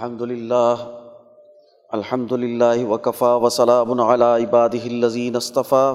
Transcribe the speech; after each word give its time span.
الحمد 0.00 0.20
للہ 0.22 0.74
الحمد 1.90 2.32
للہ 2.32 2.84
وقفا 2.88 3.34
وسلام 3.36 4.00
علی 4.02 4.24
عبادہ 4.44 4.82
الزین 4.84 5.36
اصطفیٰ 5.36 5.88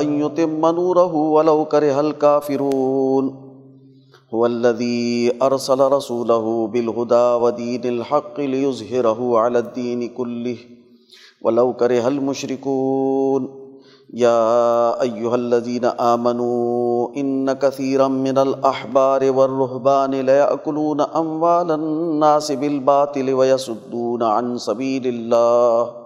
أن 0.00 0.20
يتم 0.20 0.66
نوره 0.66 1.14
ولو 1.14 1.64
كره 1.64 2.00
الكافرون 2.00 3.46
هو 4.34 4.46
الذي 4.46 5.32
أرسل 5.42 5.80
رسوله 5.80 6.66
بالهدى 6.66 7.26
ودين 7.42 7.84
الحق 7.84 8.40
ليظهره 8.40 9.38
على 9.38 9.58
الدين 9.58 10.08
كله 10.08 10.56
ولو 11.42 11.72
كره 11.72 12.08
المشركون 12.08 13.66
يا 14.14 15.02
أيها 15.02 15.34
الذين 15.34 15.84
آمنوا 15.84 17.08
إن 17.16 17.52
كثيرا 17.52 18.08
من 18.08 18.38
الأحبار 18.38 19.32
والرهبان 19.32 20.10
ليأكلون 20.10 21.00
أموال 21.00 21.70
الناس 21.70 22.52
بالباطل 22.52 23.32
ويسدون 23.34 24.22
عن 24.22 24.58
سبيل 24.58 25.06
الله 25.06 26.05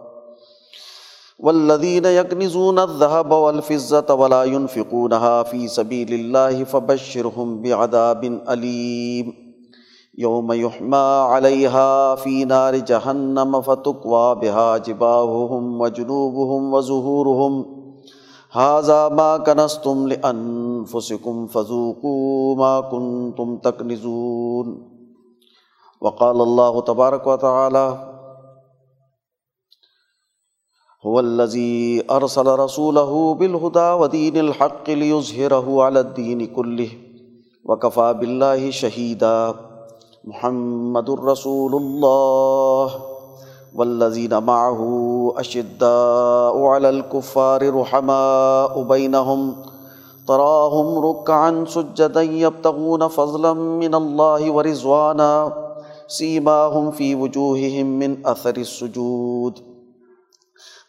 والذین 1.42 2.04
یکنزون 2.04 2.78
الذهب 2.78 3.32
والفزة 3.32 4.14
ولا 4.14 4.44
ينفقونها 4.44 5.42
في 5.42 5.68
سبيل 5.68 6.12
الله 6.14 6.64
فبشرهم 6.64 7.62
بعذاب 7.62 8.24
علیم 8.46 9.32
یوم 10.24 10.52
یحما 10.52 11.04
علیها 11.36 12.14
فی 12.22 12.44
نار 12.44 12.74
جہنم 12.92 13.60
فتقوا 13.60 14.34
بها 14.34 14.78
جباہهم 14.78 15.80
وجنوبهم 15.80 16.74
وظهورهم 16.74 17.64
هذا 18.52 19.08
ما 19.08 19.38
كنستم 19.38 20.06
لأنفسكم 20.08 21.46
فذوقوا 21.46 22.56
ما 22.56 22.80
كنتم 22.80 23.56
تكنزون 23.56 24.78
وقال 26.00 26.40
الله 26.40 26.80
تبارك 26.80 27.26
وتعالى 27.26 27.84
هو 31.06 31.20
الذي 31.20 32.04
ارسل 32.10 32.46
رسوله 32.46 33.34
بالهدى 33.34 33.90
ودين 34.00 34.36
الحق 34.36 34.90
ليظهره 34.90 35.82
على 35.82 36.00
الدين 36.00 36.46
كله 36.46 36.90
وكفى 37.64 38.14
بالله 38.20 38.70
شهيدا 38.70 39.54
محمد 40.24 41.10
رسول 41.10 41.74
الله 41.74 42.90
والذين 43.74 44.42
معه 44.42 44.80
اشداء 45.36 46.62
على 46.64 46.88
الكفار 46.90 47.74
رحماء 47.80 48.82
بينهم 48.82 49.56
تراهم 50.28 50.98
ركعا 50.98 51.64
سجدا 51.68 52.22
يبتغون 52.22 53.08
فضلا 53.08 53.52
من 53.52 53.94
الله 53.94 54.50
ورضوانا 54.50 55.52
سيماهم 56.08 56.90
في 56.90 57.14
وجوههم 57.14 57.86
من 57.86 58.26
اثر 58.26 58.56
السجود 58.56 59.69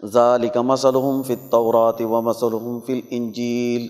ذالک 0.05 0.57
مثلهم 0.57 1.23
فی 1.23 1.33
التورات 1.33 2.01
و 2.01 2.21
مثلهم 2.21 2.79
فی 2.79 2.93
الانجیل 2.93 3.90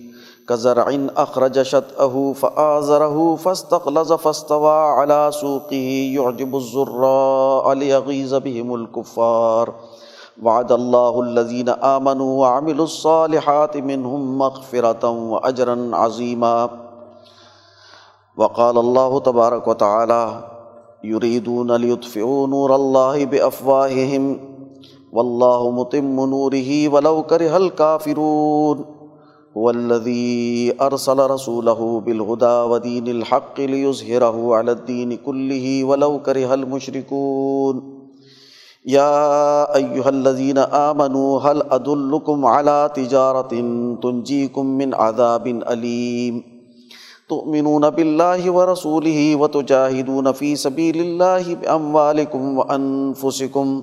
کزرعن 0.49 1.09
اخرج 1.17 1.63
شطأه 1.63 2.33
فآزره 2.33 3.35
فاستغلظ 3.35 4.13
فاستوى 4.13 4.73
على 4.99 5.31
سوقه 5.31 6.11
يعجب 6.15 6.55
الزراء 6.55 7.73
ليغيظ 7.73 8.33
بهم 8.33 8.75
الكفار 8.75 9.73
وعد 10.43 10.71
الله 10.71 11.21
الذين 11.21 11.69
آمنوا 11.69 12.39
وعملوا 12.41 12.85
الصالحات 12.85 13.77
منهم 13.77 14.37
مغفرة 14.37 15.09
وأجرا 15.09 15.89
عظيما 15.93 16.69
وقال 18.37 18.77
الله 18.77 19.19
تبارك 19.19 19.67
وتعالى 19.67 20.47
يريدون 21.03 21.75
ليطفئوا 21.75 22.47
نور 22.47 22.75
الله 22.75 23.25
بأفواههم 23.25 24.50
واللہ 25.13 25.69
متم 25.77 26.25
نوره 26.33 26.87
ولو 26.91 27.21
کرہ 27.29 27.53
الکافرون 27.55 28.83
هو 29.57 29.69
الذي 29.69 30.71
ارسل 30.81 31.19
رسوله 31.31 31.87
بالهدى 32.05 32.53
ودين 32.73 33.07
الحق 33.07 33.59
ليظهره 33.59 34.55
على 34.55 34.71
الدين 34.71 35.17
كله 35.17 35.83
ولو 35.83 36.19
كره 36.19 36.53
المشركون 36.53 37.81
يا 38.85 39.75
ايها 39.75 40.09
الذين 40.09 40.57
امنوا 40.57 41.39
هل 41.39 41.61
ادلكم 41.71 42.45
على 42.45 42.91
تجاره 42.95 43.49
تنجيكم 44.03 44.65
من 44.65 44.93
عذاب 44.93 45.47
اليم 45.47 46.43
تؤمنون 47.29 47.89
بالله 47.89 48.51
ورسوله 48.51 49.35
وتجاهدون 49.35 50.31
في 50.31 50.55
سبيل 50.55 51.01
الله 51.01 51.55
باموالكم 51.55 52.57
وانفسكم 52.57 53.83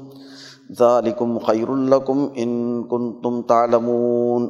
ذالکم 0.70 1.38
خیر 1.38 1.70
لکم 1.90 2.26
ان 2.34 2.82
کنتم 2.88 3.40
تعلمون 3.42 4.48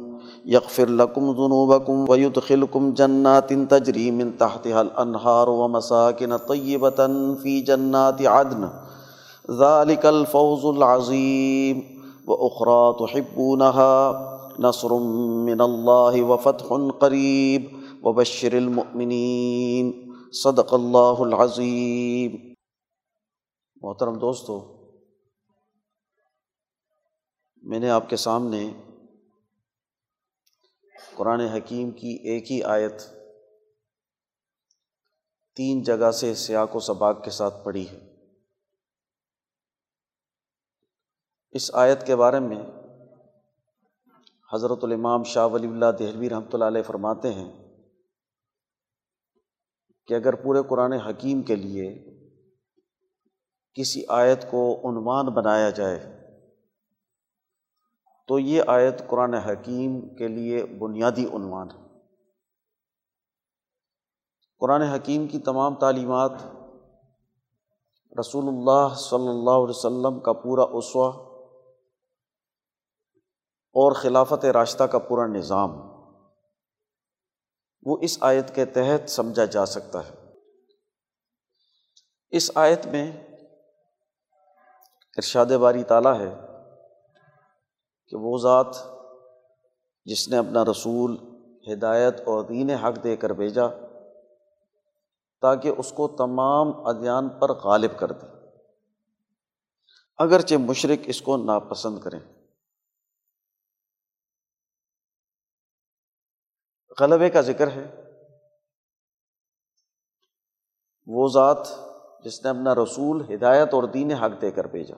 یغفر 0.45 0.87
لکم 0.87 1.31
ذنوبکم 1.33 2.03
ویدخلکم 2.09 2.89
جنات 2.93 3.53
تجری 3.69 4.09
من 4.11 4.31
تحتها 4.31 4.79
الانہار 4.79 5.47
ومساکن 5.47 6.37
طیبتا 6.47 7.05
فی 7.43 7.61
جنات 7.61 8.21
عدن 8.27 8.65
ذالک 9.57 10.05
الفوز 10.05 10.65
العظیم 10.65 11.79
واخرا 12.27 12.91
تحبونها 12.99 14.25
نصر 14.59 14.93
من 15.45 15.61
اللہ 15.61 16.21
وفتح 16.23 16.73
قریب 16.99 17.69
وبشر 18.03 18.53
المؤمنین 18.53 19.91
صدق 20.33 20.73
اللہ 20.73 21.21
العظیم 21.21 22.35
محترم 23.83 24.19
دوستو 24.19 24.59
میں 27.63 27.79
نے 27.79 27.89
آپ 27.89 28.09
کے 28.09 28.15
سامنے 28.15 28.69
قرآن 31.15 31.41
حکیم 31.41 31.91
کی 31.91 32.11
ایک 32.23 32.51
ہی 32.51 32.61
آیت 32.63 33.01
تین 35.57 35.81
جگہ 35.83 36.11
سے 36.11 36.33
سیاق 36.35 36.75
و 36.75 36.79
سباق 36.79 37.23
کے 37.23 37.31
ساتھ 37.31 37.63
پڑھی 37.65 37.85
ہے 37.89 37.97
اس 41.55 41.69
آیت 41.73 42.05
کے 42.07 42.15
بارے 42.15 42.39
میں 42.39 42.61
حضرت 44.53 44.83
الامام 44.83 45.23
شاہ 45.23 45.47
ولی 45.47 45.67
اللہ 45.67 45.91
دہلوی 45.99 46.29
رحمۃ 46.29 46.53
اللہ 46.53 46.65
علیہ 46.65 46.81
فرماتے 46.81 47.33
ہیں 47.33 47.49
کہ 50.07 50.13
اگر 50.13 50.35
پورے 50.35 50.61
قرآن 50.69 50.93
حکیم 50.99 51.41
کے 51.41 51.55
لیے 51.55 51.89
کسی 53.77 54.03
آیت 54.09 54.49
کو 54.51 54.61
عنوان 54.89 55.33
بنایا 55.33 55.69
جائے 55.69 56.18
تو 58.29 58.39
یہ 58.39 58.63
آیت 58.67 59.07
قرآن 59.07 59.33
حکیم 59.33 59.99
کے 60.15 60.27
لیے 60.27 60.65
بنیادی 60.79 61.25
عنوان 61.33 61.69
ہے 61.71 61.87
قرآن 64.61 64.81
حکیم 64.81 65.27
کی 65.27 65.39
تمام 65.39 65.75
تعلیمات 65.75 66.31
رسول 68.19 68.47
اللہ 68.47 68.93
صلی 68.95 69.27
اللہ 69.27 69.57
علیہ 69.59 69.75
وسلم 69.77 70.19
کا 70.19 70.33
پورا 70.33 70.63
اسوا 70.71 71.07
اور 73.75 73.91
خلافت 73.91 74.45
راستہ 74.45 74.83
کا 74.83 74.99
پورا 74.99 75.25
نظام 75.27 75.79
وہ 77.85 77.97
اس 78.01 78.17
آیت 78.21 78.55
کے 78.55 78.65
تحت 78.65 79.09
سمجھا 79.09 79.45
جا 79.45 79.65
سکتا 79.65 79.99
ہے 80.07 80.17
اس 82.33 82.51
آیت 82.55 82.85
میں 82.85 83.11
ارشاد 85.17 85.57
باری 85.59 85.83
تعالیٰ 85.83 86.19
ہے 86.19 86.48
کہ 88.11 88.17
وہ 88.17 88.37
ذات 88.37 88.75
جس 90.05 90.27
نے 90.29 90.37
اپنا 90.37 90.63
رسول 90.65 91.15
ہدایت 91.73 92.19
اور 92.21 92.43
دین 92.43 92.69
حق 92.69 93.03
دے 93.03 93.15
کر 93.15 93.33
بھیجا 93.33 93.67
تاکہ 95.43 95.73
اس 95.77 95.91
کو 95.91 96.07
تمام 96.07 96.71
ادیان 96.87 97.29
پر 97.29 97.53
غالب 97.53 97.99
کر 97.99 98.11
دے 98.11 98.27
اگرچہ 100.19 100.57
مشرق 100.57 101.05
اس 101.05 101.21
کو 101.21 101.37
ناپسند 101.37 101.99
کریں 101.99 102.19
غلبے 107.01 107.29
کا 107.29 107.41
ذکر 107.41 107.67
ہے 107.67 107.85
وہ 111.07 111.27
ذات 111.27 111.67
جس 112.23 112.43
نے 112.45 112.49
اپنا 112.49 112.75
رسول 112.75 113.21
ہدایت 113.33 113.73
اور 113.73 113.83
دین 113.83 114.11
حق 114.11 114.41
دے 114.41 114.51
کر 114.51 114.67
بھیجا 114.67 114.95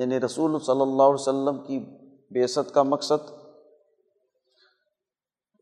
یعنی 0.00 0.20
رسول 0.20 0.58
صلی 0.60 0.80
اللہ 0.80 1.02
علیہ 1.02 1.14
و 1.14 1.24
سلم 1.24 1.58
کی 1.64 1.78
بے 2.30 2.46
کا 2.72 2.82
مقصد 2.82 3.30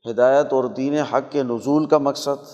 ہدایت 0.05 0.53
اور 0.53 0.64
دین 0.64 0.94
حق 0.94 1.31
کے 1.32 1.43
نزول 1.43 1.87
کا 1.87 1.99
مقصد 1.99 2.50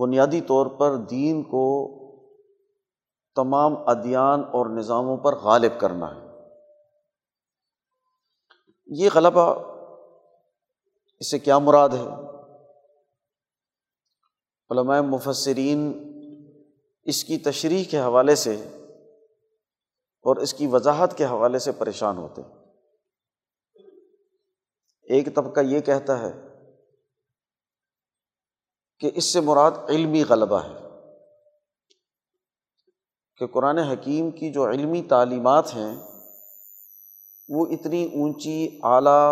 بنیادی 0.00 0.40
طور 0.40 0.66
پر 0.66 0.96
دین 1.10 1.42
کو 1.42 1.66
تمام 3.36 3.76
ادیان 3.88 4.42
اور 4.52 4.66
نظاموں 4.66 5.16
پر 5.16 5.34
غالب 5.34 5.80
کرنا 5.80 6.14
ہے 6.14 6.24
یہ 8.88 9.08
غلبہ 9.14 9.46
اس 11.20 11.30
سے 11.30 11.38
کیا 11.38 11.58
مراد 11.58 11.88
ہے 11.88 12.06
علمائے 14.70 15.02
مفصرین 15.02 15.86
اس 17.06 17.24
کی 17.24 17.38
تشریح 17.38 17.84
کے 17.90 18.00
حوالے 18.00 18.34
سے 18.34 18.56
اور 20.26 20.36
اس 20.36 20.54
کی 20.54 20.66
وضاحت 20.66 21.16
کے 21.16 21.24
حوالے 21.24 21.58
سے 21.58 21.72
پریشان 21.72 22.16
ہوتے 22.16 22.42
ہیں 22.42 22.64
ایک 25.08 25.34
طبقہ 25.34 25.60
یہ 25.60 25.80
کہتا 25.80 26.18
ہے 26.20 26.30
کہ 29.00 29.10
اس 29.14 29.24
سے 29.24 29.40
مراد 29.40 29.78
علمی 29.88 30.22
غلبہ 30.22 30.62
ہے 30.64 30.74
کہ 33.40 33.46
قرآن 33.46 33.78
حکیم 33.78 34.30
کی 34.30 34.50
جو 34.52 34.70
علمی 34.70 35.02
تعلیمات 35.02 35.74
ہیں 35.74 35.94
وہ 37.48 37.66
اتنی 37.66 38.04
اونچی 38.14 38.80
اعلیٰ 38.84 39.32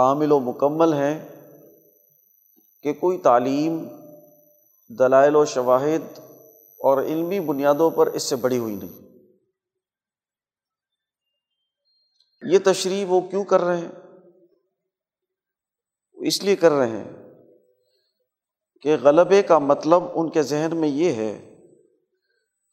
کامل 0.00 0.32
و 0.32 0.40
مکمل 0.40 0.92
ہیں 0.92 1.28
کہ 2.84 2.92
کوئی 2.92 3.18
تعلیم 3.18 3.78
دلائل 4.90 5.36
و 5.36 5.44
شواہد 5.44 6.18
اور 6.80 7.02
علمی 7.02 7.40
بنیادوں 7.40 7.90
پر 7.90 8.06
اس 8.06 8.22
سے 8.22 8.36
بڑی 8.36 8.58
ہوئی 8.58 8.74
نہیں 8.76 9.03
یہ 12.44 12.58
تشریح 12.64 13.04
وہ 13.08 13.20
کیوں 13.20 13.44
کر 13.44 13.60
رہے 13.60 13.76
ہیں 13.76 13.90
اس 16.18 16.42
لیے 16.42 16.56
کر 16.56 16.72
رہے 16.72 16.88
ہیں 16.88 17.12
کہ 18.80 18.96
غلبے 19.02 19.42
کا 19.42 19.58
مطلب 19.58 20.02
ان 20.14 20.28
کے 20.30 20.42
ذہن 20.42 20.76
میں 20.76 20.88
یہ 20.88 21.12
ہے 21.12 21.32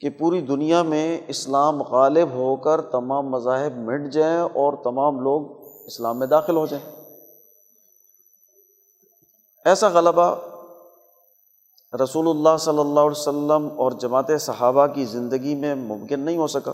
کہ 0.02 0.10
پوری 0.10 0.42
دنیا 0.42 0.84
میں 0.84 1.22
اسلام 1.28 1.82
غالب 1.82 2.30
ہو 2.30 2.56
کر 2.56 2.82
تمام 2.82 3.30
مذاہب 3.30 3.78
مٹ 3.78 4.12
جائیں 4.14 4.42
اور 4.42 4.74
تمام 4.84 5.20
لوگ 5.20 5.42
اسلام 5.86 6.20
میں 6.20 6.28
داخل 6.28 6.56
ہو 6.56 6.66
جائیں 6.66 6.86
ایسا 9.66 9.90
غلبہ 9.90 10.36
رسول 11.94 12.30
اللہ 12.30 12.58
صلی 12.58 12.80
اللہ 12.80 13.00
علیہ 13.00 13.20
وسلم 13.20 13.68
اور 13.78 13.92
جماعت 13.92 14.32
صحابہ 14.40 14.88
کی 14.88 15.06
زندگی 15.06 15.56
میں 15.56 15.76
ممکن 15.76 16.20
نہیں 16.20 16.38
ہو 16.38 16.48
سکا 16.48 16.74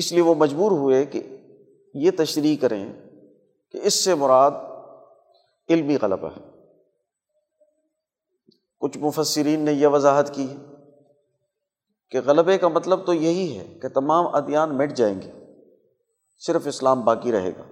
اس 0.00 0.12
لیے 0.12 0.22
وہ 0.22 0.34
مجبور 0.34 0.70
ہوئے 0.70 1.04
کہ 1.04 1.22
یہ 1.94 2.10
تشریح 2.16 2.56
کریں 2.60 2.92
کہ 3.74 3.80
اس 3.82 4.04
سے 4.04 4.14
مراد 4.14 4.50
علمی 5.68 5.96
غلبہ 6.02 6.28
ہے 6.28 6.42
کچھ 8.80 8.98
مفسرین 8.98 9.60
نے 9.60 9.72
یہ 9.72 9.86
وضاحت 9.86 10.34
کی 10.34 10.46
کہ 12.10 12.20
غلبے 12.20 12.58
کا 12.58 12.68
مطلب 12.68 13.06
تو 13.06 13.14
یہی 13.14 13.58
ہے 13.58 13.78
کہ 13.82 13.88
تمام 13.88 14.26
ادیان 14.34 14.76
مٹ 14.78 14.92
جائیں 14.96 15.22
گے 15.22 15.30
صرف 16.38 16.66
اسلام 16.66 17.04
باقی 17.04 17.32
رہے 17.32 17.50
گا 17.50 17.62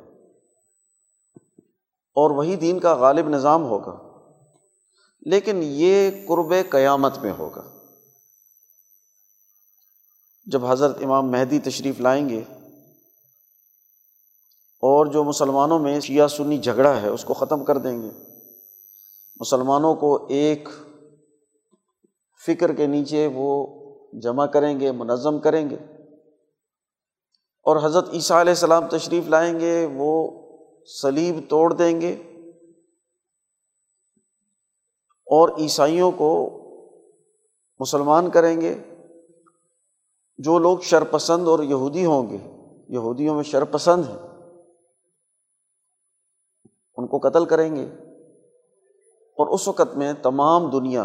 اور 2.16 2.30
وہی 2.30 2.56
دین 2.56 2.80
کا 2.80 2.94
غالب 2.94 3.28
نظام 3.28 3.64
ہوگا 3.64 3.98
لیکن 5.26 5.60
یہ 5.62 6.10
قرب 6.28 6.54
قیامت 6.70 7.18
میں 7.18 7.32
ہوگا 7.32 7.81
جب 10.46 10.64
حضرت 10.66 11.02
امام 11.02 11.30
مہدی 11.30 11.58
تشریف 11.58 12.00
لائیں 12.00 12.28
گے 12.28 12.42
اور 14.82 15.06
جو 15.06 15.24
مسلمانوں 15.24 15.78
میں 15.78 16.00
شیعہ 16.00 16.26
سنی 16.26 16.58
جھگڑا 16.58 17.00
ہے 17.02 17.08
اس 17.08 17.24
کو 17.24 17.34
ختم 17.34 17.64
کر 17.64 17.78
دیں 17.78 18.02
گے 18.02 18.10
مسلمانوں 19.40 19.94
کو 19.94 20.14
ایک 20.30 20.68
فکر 22.40 22.72
کے 22.72 22.86
نیچے 22.86 23.26
وہ 23.34 23.52
جمع 24.22 24.46
کریں 24.46 24.80
گے 24.80 24.90
منظم 24.90 25.38
کریں 25.38 25.68
گے 25.70 25.76
اور 27.66 27.76
حضرت 27.82 28.08
عیسیٰ 28.12 28.36
علیہ 28.36 28.52
السلام 28.52 28.88
تشریف 28.88 29.28
لائیں 29.28 29.60
گے 29.60 29.74
وہ 29.94 30.12
سلیب 31.00 31.40
توڑ 31.48 31.72
دیں 31.72 32.00
گے 32.00 32.12
اور 35.26 35.48
عیسائیوں 35.58 36.10
کو 36.12 36.32
مسلمان 37.80 38.30
کریں 38.30 38.60
گے 38.60 38.74
جو 40.38 40.58
لوگ 40.58 40.78
شرپسند 40.78 41.48
اور 41.48 41.58
یہودی 41.58 42.04
ہوں 42.04 42.30
گے 42.30 42.38
یہودیوں 42.88 43.34
میں 43.34 43.42
شرپسند 43.42 44.04
ہیں 44.08 44.18
ان 46.98 47.06
کو 47.06 47.18
قتل 47.18 47.44
کریں 47.44 47.76
گے 47.76 47.84
اور 49.38 49.46
اس 49.46 49.68
وقت 49.68 49.96
میں 49.96 50.12
تمام 50.22 50.70
دنیا 50.70 51.04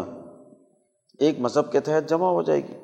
ایک 1.18 1.38
مذہب 1.38 1.72
کے 1.72 1.80
تحت 1.80 2.08
جمع 2.08 2.30
ہو 2.30 2.42
جائے 2.42 2.68
گی 2.68 2.74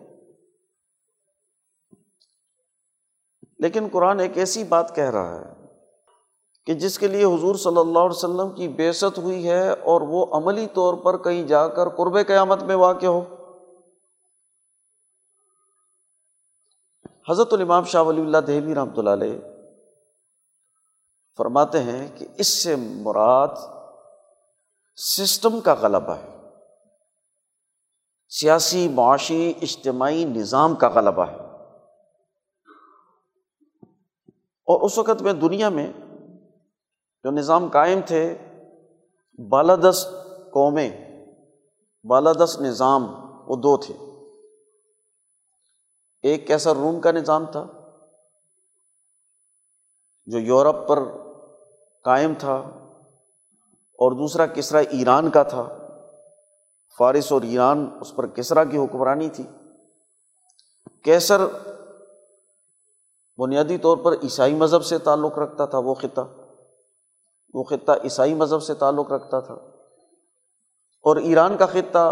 لیکن 3.58 3.88
قرآن 3.92 4.20
ایک 4.20 4.38
ایسی 4.38 4.64
بات 4.64 4.94
کہہ 4.94 5.10
رہا 5.10 5.40
ہے 5.40 5.52
کہ 6.66 6.74
جس 6.74 6.98
کے 6.98 7.08
لیے 7.08 7.24
حضور 7.24 7.54
صلی 7.54 7.78
اللہ 7.78 7.98
علیہ 7.98 8.16
وسلم 8.16 8.50
کی 8.50 8.68
بیست 8.68 9.18
ہوئی 9.18 9.48
ہے 9.48 9.70
اور 9.70 10.00
وہ 10.00 10.24
عملی 10.32 10.66
طور 10.74 10.94
پر 10.94 11.16
کہیں 11.16 11.42
جا 11.42 11.68
کر 11.68 11.88
قرب 11.88 12.18
قیامت 12.26 12.62
میں 12.62 12.74
واقع 12.74 13.06
ہو 13.06 13.20
حضرت 17.28 17.52
الامام 17.52 17.84
شاہ 17.84 18.02
ولی 18.02 18.20
اللہ 18.20 18.38
دہلی 18.38 18.74
رحمۃ 18.74 18.98
اللہ 18.98 19.10
علیہ 19.10 19.38
فرماتے 21.38 21.82
ہیں 21.82 22.06
کہ 22.18 22.26
اس 22.36 22.48
سے 22.62 22.74
مراد 22.76 23.56
سسٹم 24.98 25.60
کا 25.60 25.74
غلبہ 25.74 26.16
ہے 26.16 26.32
سیاسی 28.32 28.88
معاشی 28.88 29.52
اجتماعی 29.62 30.24
نظام 30.24 30.74
کا 30.74 30.88
غلبہ 30.88 31.26
ہے 31.30 31.42
اور 34.68 34.80
اس 34.80 34.98
وقت 34.98 35.22
میں 35.22 35.32
دنیا 35.32 35.68
میں 35.68 35.90
جو 37.24 37.30
نظام 37.30 37.68
قائم 37.68 38.00
تھے 38.06 38.22
بالادست 39.38 40.08
قومیں 40.50 40.90
بالادس 42.04 42.60
نظام 42.60 43.04
وہ 43.46 43.56
دو 43.56 43.76
تھے 43.76 43.94
ایک 46.24 46.46
کیسا 46.46 46.74
روم 46.74 47.00
کا 47.00 47.10
نظام 47.12 47.46
تھا 47.46 47.66
جو 50.26 50.38
یورپ 50.38 50.86
پر 50.88 51.02
قائم 52.04 52.32
تھا 52.38 52.54
اور 53.98 54.12
دوسرا 54.12 54.46
کسرا 54.46 54.78
ایران 54.78 55.30
کا 55.30 55.42
تھا 55.42 55.62
فارس 56.98 57.32
اور 57.32 57.42
ایران 57.42 57.88
اس 58.00 58.14
پر 58.16 58.26
کسرا 58.26 58.64
کی 58.64 58.78
حکمرانی 58.78 59.28
تھی 59.28 59.44
کیسر 61.04 61.40
بنیادی 63.38 63.78
طور 63.78 63.96
پر 63.96 64.12
عیسائی 64.22 64.54
مذہب 64.54 64.84
سے 64.84 64.98
تعلق 64.98 65.38
رکھتا 65.38 65.64
تھا 65.66 65.78
وہ 65.78 65.94
خطہ 65.94 66.20
وہ 67.54 67.64
خطہ 67.64 67.92
عیسائی 68.04 68.34
مذہب 68.34 68.62
سے 68.62 68.74
تعلق 68.74 69.12
رکھتا 69.12 69.40
تھا 69.40 69.54
اور 71.04 71.16
ایران 71.16 71.56
کا 71.56 71.66
خطہ 71.66 72.06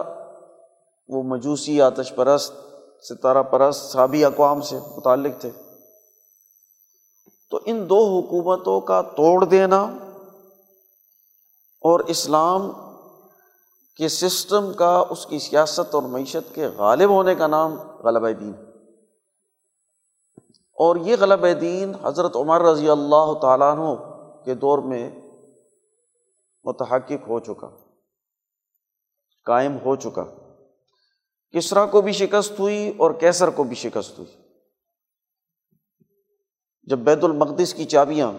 وہ 1.08 1.22
مجوسی 1.22 1.80
آتش 1.82 2.14
پرست 2.14 2.52
ستارہ 3.02 3.42
پرست 3.42 3.90
سابی 3.92 4.24
اقوام 4.24 4.60
سے 4.60 4.78
متعلق 4.96 5.40
تھے 5.40 5.50
تو 7.52 7.58
ان 7.66 7.88
دو 7.88 7.98
حکومتوں 8.08 8.80
کا 8.80 9.00
توڑ 9.16 9.44
دینا 9.44 9.80
اور 11.84 12.00
اسلام 12.06 12.70
کے 13.98 14.08
سسٹم 14.08 14.72
کا 14.72 14.92
اس 15.10 15.24
کی 15.26 15.38
سیاست 15.38 15.94
اور 15.94 16.02
معیشت 16.02 16.54
کے 16.54 16.66
غالب 16.76 17.10
ہونے 17.10 17.34
کا 17.34 17.46
نام 17.46 17.76
غلب 18.04 18.28
دین 18.40 18.52
اور 20.78 20.96
یہ 20.96 21.16
غلب 21.20 21.46
دین 21.60 21.94
حضرت 22.02 22.36
عمر 22.36 22.62
رضی 22.62 22.88
اللہ 22.88 23.32
تعالیٰ 23.42 23.70
عنہ 23.72 23.94
کے 24.44 24.54
دور 24.54 24.78
میں 24.84 25.08
متحق 26.64 27.10
ہو 27.28 27.38
چکا 27.40 27.68
قائم 29.46 29.76
ہو 29.84 29.96
چکا 29.96 30.24
کسرا 31.54 31.84
کو 31.86 32.00
بھی 32.00 32.12
شکست 32.12 32.60
ہوئی 32.60 32.92
اور 32.96 33.10
کیسر 33.10 33.50
کو 33.50 33.64
بھی 33.64 33.76
شکست 33.76 34.18
ہوئی 34.18 34.30
جب 36.86 36.98
بیت 36.98 37.24
المقدس 37.24 37.74
کی 37.74 37.84
چابیاں 37.84 38.30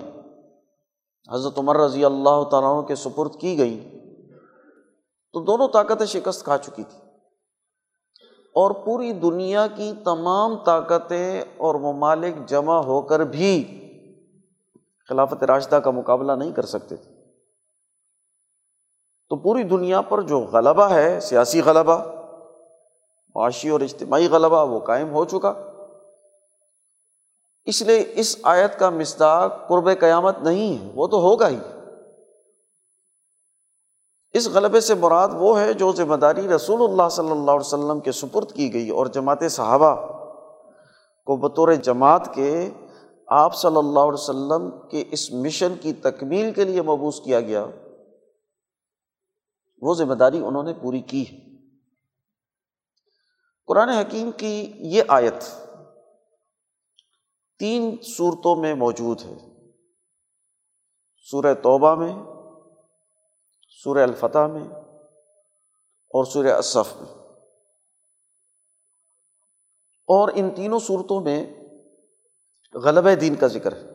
حضرت 1.29 1.57
عمر 1.57 1.77
رضی 1.77 2.05
اللہ 2.05 2.43
تعالیٰ 2.51 2.87
کے 2.87 2.95
سپرد 2.95 3.39
کی 3.39 3.57
گئیں 3.57 3.79
تو 5.33 5.43
دونوں 5.43 5.67
طاقتیں 5.67 6.05
شکست 6.05 6.43
کھا 6.43 6.57
چکی 6.57 6.83
تھیں 6.83 7.01
اور 8.55 8.71
پوری 8.85 9.11
دنیا 9.13 9.67
کی 9.67 9.91
تمام 10.03 10.55
طاقتیں 10.63 11.41
اور 11.57 11.75
ممالک 11.75 12.45
جمع 12.47 12.77
ہو 12.81 13.01
کر 13.01 13.19
بھی 13.19 13.53
خلافت 15.09 15.43
راشدہ 15.43 15.75
کا 15.75 15.91
مقابلہ 15.91 16.31
نہیں 16.31 16.51
کر 16.51 16.65
سکتے 16.65 16.95
تھے 16.95 17.11
تو 19.31 19.35
پوری 19.35 19.63
دنیا 19.63 20.01
پر 20.01 20.21
جو 20.21 20.39
غلبہ 20.39 20.89
ہے 20.91 21.19
سیاسی 21.19 21.61
غلبہ 21.61 21.97
معاشی 23.35 23.69
اور 23.69 23.81
اجتماعی 23.81 24.27
غلبہ 24.27 24.65
وہ 24.65 24.79
قائم 24.79 25.11
ہو 25.11 25.25
چکا 25.25 25.53
اس 27.67 27.81
لیے 27.81 28.03
اس 28.13 28.35
آیت 28.43 28.79
کا 28.79 28.89
مسداق 28.89 29.67
قرب 29.67 29.89
قیامت 29.99 30.41
نہیں 30.43 30.77
ہے 30.77 30.89
وہ 30.95 31.07
تو 31.07 31.19
ہوگا 31.21 31.47
ہی 31.49 31.57
اس 34.33 34.47
غلبے 34.47 34.81
سے 34.81 34.93
مراد 34.93 35.29
وہ 35.33 35.59
ہے 35.59 35.73
جو 35.73 35.91
ذمہ 35.93 36.15
داری 36.15 36.47
رسول 36.47 36.81
اللہ 36.83 37.09
صلی 37.09 37.31
اللہ 37.31 37.51
علیہ 37.51 37.73
وسلم 37.73 37.99
کے 37.99 38.11
سپرد 38.11 38.51
کی 38.51 38.73
گئی 38.73 38.89
اور 38.89 39.07
جماعت 39.07 39.51
صحابہ 39.51 39.95
کو 41.27 41.35
بطور 41.37 41.73
جماعت 41.73 42.33
کے 42.35 42.69
آپ 43.27 43.55
صلی 43.55 43.77
اللہ 43.77 43.99
علیہ 43.99 44.13
وسلم 44.13 44.69
کے 44.89 45.03
اس 45.11 45.31
مشن 45.33 45.75
کی 45.81 45.93
تکمیل 45.93 46.51
کے 46.53 46.63
لیے 46.63 46.81
مبوس 46.81 47.19
کیا 47.19 47.39
گیا 47.39 47.65
وہ 49.81 49.93
ذمہ 49.93 50.13
داری 50.13 50.39
انہوں 50.39 50.63
نے 50.63 50.73
پوری 50.73 51.01
کی 51.01 51.23
ہے 51.31 51.52
قرآن 53.67 53.89
حکیم 53.89 54.31
کی 54.31 54.73
یہ 54.79 55.03
آیت 55.07 55.43
تین 57.59 57.95
صورتوں 58.03 58.55
میں 58.55 58.73
موجود 58.75 59.21
ہے 59.21 59.35
سورہ 61.27 61.53
توبہ 61.53 61.95
میں 61.95 62.13
سورہ 63.83 64.03
الفتح 64.03 64.47
میں 64.47 64.63
اور 66.11 66.25
سورہ 66.25 66.47
اصف 66.47 66.95
میں 67.01 67.11
اور 70.09 70.29
ان 70.35 70.49
تینوں 70.55 70.79
صورتوں 70.79 71.21
میں 71.21 71.53
غلب 72.75 73.07
دین 73.21 73.35
کا 73.35 73.47
ذکر 73.47 73.75
ہے 73.75 73.91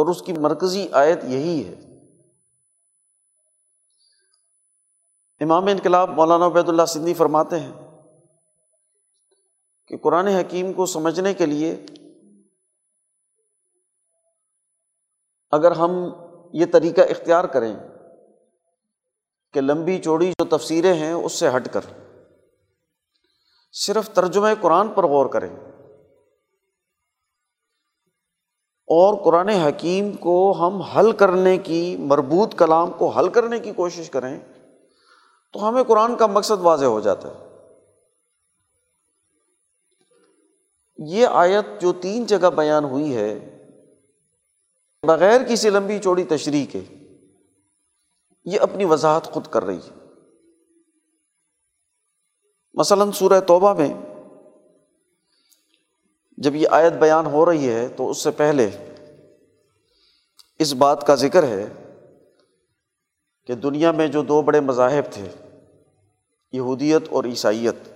اور 0.00 0.06
اس 0.06 0.22
کی 0.22 0.32
مرکزی 0.32 0.86
آیت 0.92 1.24
یہی 1.24 1.68
ہے 1.68 1.74
امام 5.40 5.66
انقلاب 5.66 6.10
مولانا 6.10 6.46
عبید 6.46 6.68
اللہ 6.68 6.86
سندھی 6.86 7.14
فرماتے 7.14 7.60
ہیں 7.60 7.87
کہ 9.90 9.96
قرآن 9.96 10.26
حکیم 10.28 10.72
کو 10.72 10.86
سمجھنے 10.86 11.34
کے 11.34 11.46
لیے 11.46 11.74
اگر 15.52 15.70
ہم 15.70 15.92
یہ 16.52 16.66
طریقہ 16.72 17.00
اختیار 17.00 17.44
کریں 17.44 17.74
کہ 19.54 19.60
لمبی 19.60 19.98
چوڑی 19.98 20.30
جو 20.30 20.44
تفسیریں 20.56 20.94
ہیں 20.94 21.12
اس 21.12 21.32
سے 21.32 21.48
ہٹ 21.56 21.68
کر 21.72 21.80
صرف 23.72 24.08
ترجمہ 24.08 24.48
قرآن 24.60 24.88
پر 24.88 25.06
غور 25.06 25.26
کریں 25.26 25.50
اور 28.88 29.24
قرآن 29.24 29.48
حکیم 29.48 30.16
کو 30.16 30.36
ہم 30.60 30.80
حل 30.82 31.12
کرنے 31.12 31.58
کی 31.58 31.96
مربوط 31.96 32.54
کلام 32.58 32.92
کو 32.92 33.08
حل 33.08 33.28
کرنے 33.28 33.58
کی 33.58 33.72
کوشش 33.72 34.10
کریں 34.10 34.38
تو 35.54 35.68
ہمیں 35.68 35.82
قرآن 35.82 36.16
کا 36.16 36.26
مقصد 36.26 36.60
واضح 36.60 36.84
ہو 36.84 37.00
جاتا 37.00 37.28
ہے 37.28 37.47
یہ 40.98 41.26
آیت 41.26 41.80
جو 41.80 41.92
تین 41.92 42.24
جگہ 42.26 42.50
بیان 42.50 42.84
ہوئی 42.84 43.16
ہے 43.16 43.38
بغیر 45.02 45.40
کسی 45.48 45.70
لمبی 45.70 45.98
چوڑی 45.98 46.24
تشریح 46.24 46.66
کے 46.72 46.82
یہ 48.44 48.60
اپنی 48.60 48.84
وضاحت 48.84 49.24
خود 49.24 49.46
کر 49.46 49.64
رہی 49.64 49.76
ہے 49.76 49.96
مثلاً 52.74 53.10
سورہ 53.10 53.40
توبہ 53.40 53.74
میں 53.74 53.92
جب 56.36 56.56
یہ 56.56 56.68
آیت 56.70 56.92
بیان 56.92 57.26
ہو 57.26 57.46
رہی 57.46 57.68
ہے 57.68 57.88
تو 57.88 58.10
اس 58.10 58.18
سے 58.18 58.30
پہلے 58.30 58.70
اس 60.58 60.72
بات 60.74 61.06
کا 61.06 61.14
ذکر 61.14 61.42
ہے 61.42 61.66
کہ 63.46 63.54
دنیا 63.54 63.92
میں 63.92 64.08
جو 64.08 64.22
دو 64.22 64.42
بڑے 64.42 64.60
مذاہب 64.60 65.12
تھے 65.12 65.28
یہودیت 66.52 67.08
اور 67.08 67.24
عیسائیت 67.24 67.88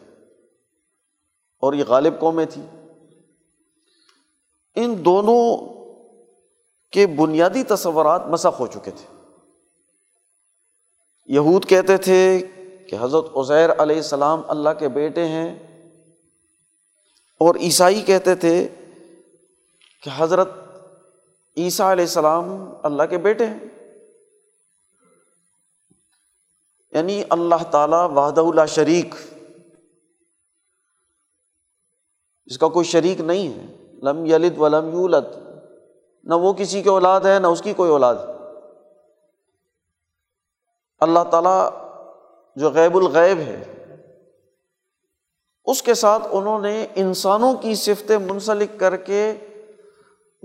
اور 1.58 1.72
یہ 1.72 1.84
غالب 1.84 2.20
قومیں 2.20 2.46
تھیں 2.46 2.81
ان 4.76 5.04
دونوں 5.04 5.42
کے 6.92 7.06
بنیادی 7.06 7.62
تصورات 7.64 8.26
مسخ 8.26 8.60
ہو 8.60 8.66
چکے 8.66 8.90
تھے 8.90 9.10
یہود 11.28 11.66
کہتے 11.66 11.96
تھے 11.96 12.22
کہ 12.88 12.96
حضرت 13.00 13.36
عزیر 13.36 13.70
علیہ 13.72 13.96
السلام 13.96 14.40
اللہ 14.48 14.70
کے 14.78 14.88
بیٹے 14.88 15.24
ہیں 15.24 15.48
اور 17.40 17.54
عیسائی 17.60 18.00
کہتے 18.00 18.34
تھے 18.34 18.56
کہ 20.02 20.10
حضرت 20.16 20.50
عیسیٰ 21.56 21.90
علیہ 21.90 22.04
السلام 22.04 22.50
اللہ 22.82 23.02
کے 23.10 23.18
بیٹے 23.18 23.46
ہیں 23.46 23.68
یعنی 26.92 27.22
اللہ 27.30 27.62
تعالیٰ 27.70 28.08
وحدہ 28.10 28.40
اللہ 28.40 28.66
شریک 28.66 29.14
اس 32.46 32.58
کا 32.58 32.68
کوئی 32.68 32.86
شریک 32.86 33.20
نہیں 33.20 33.48
ہے 33.48 33.81
لم 34.02 34.24
یلت 34.26 34.58
و 34.58 34.68
لم 34.68 34.88
یولت 34.88 35.36
نہ 36.26 36.34
وہ 36.34 36.52
کسی 36.52 36.82
کی 36.82 36.88
اولاد 36.88 37.20
ہے 37.20 37.38
نہ 37.38 37.46
اس 37.46 37.62
کی 37.62 37.72
کوئی 37.72 37.90
اولاد 37.90 38.14
اللہ 41.00 41.24
تعالیٰ 41.30 41.60
جو 42.56 42.70
غیب 42.70 42.96
الغیب 42.96 43.38
ہے 43.38 43.62
اس 45.66 45.82
کے 45.82 45.94
ساتھ 45.94 46.26
انہوں 46.30 46.60
نے 46.60 46.86
انسانوں 46.94 47.54
کی 47.54 47.74
صفتیں 47.74 48.18
منسلک 48.18 48.78
کر 48.80 48.96
کے 48.96 49.22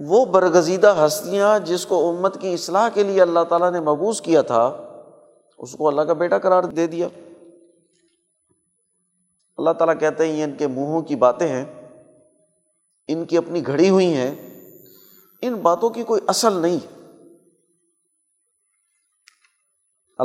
وہ 0.00 0.26
برگزیدہ 0.26 0.94
ہستیاں 1.06 1.60
جس 1.60 1.86
کو 1.86 2.10
امت 2.10 2.42
کی 2.42 2.54
اصلاح 2.54 2.90
کے 2.90 3.04
لیے 3.04 3.22
اللہ 3.22 3.44
تعالیٰ 3.44 3.72
نے 3.72 3.80
مبوس 3.80 4.22
کیا 4.22 4.42
تھا 4.42 4.66
اس 5.60 5.72
کو 5.72 5.88
اللہ 5.88 6.02
کا 6.02 6.14
بیٹا 6.14 6.38
قرار 6.38 6.64
دے 6.64 6.88
دیا 6.88 7.08
اللہ 9.58 9.72
تعالیٰ 9.72 10.00
کہتے 10.00 10.26
ہیں 10.26 10.34
یہ 10.34 10.44
ان 10.44 10.56
کے 10.56 10.68
منہوں 10.68 11.02
کی 11.02 11.16
باتیں 11.16 11.48
ہیں 11.48 11.66
ان 13.10 13.26
کی 13.26 13.38
اپنی 13.38 13.66
گھڑی 13.68 13.90
ہوئی 13.90 14.14
ہیں 14.14 14.36
ان 15.44 15.54
باتوں 15.54 15.90
کی 15.90 16.04
کوئی 16.04 16.22
اصل 16.28 16.54
نہیں 16.54 16.78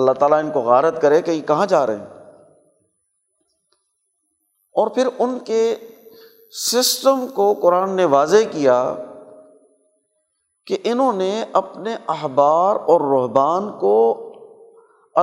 اللہ 0.00 0.12
تعالیٰ 0.12 0.38
ان 0.38 0.50
کو 0.50 0.60
غارت 0.60 1.00
کرے 1.02 1.22
کہ 1.22 1.30
یہ 1.30 1.42
کہاں 1.42 1.66
جا 1.66 1.86
رہے 1.86 1.96
ہیں 1.96 2.20
اور 4.74 4.88
پھر 4.88 5.08
ان 5.18 5.38
کے 5.38 5.76
سسٹم 6.54 7.26
کو 7.34 7.52
قرآن 7.62 7.96
نے 7.96 8.04
واضح 8.04 8.50
کیا 8.52 8.94
کہ 10.66 10.78
انہوں 10.84 11.12
نے 11.12 11.44
اپنے 11.52 11.96
احبار 12.08 12.76
اور 12.76 13.00
رحبان 13.12 13.70
کو 13.78 13.98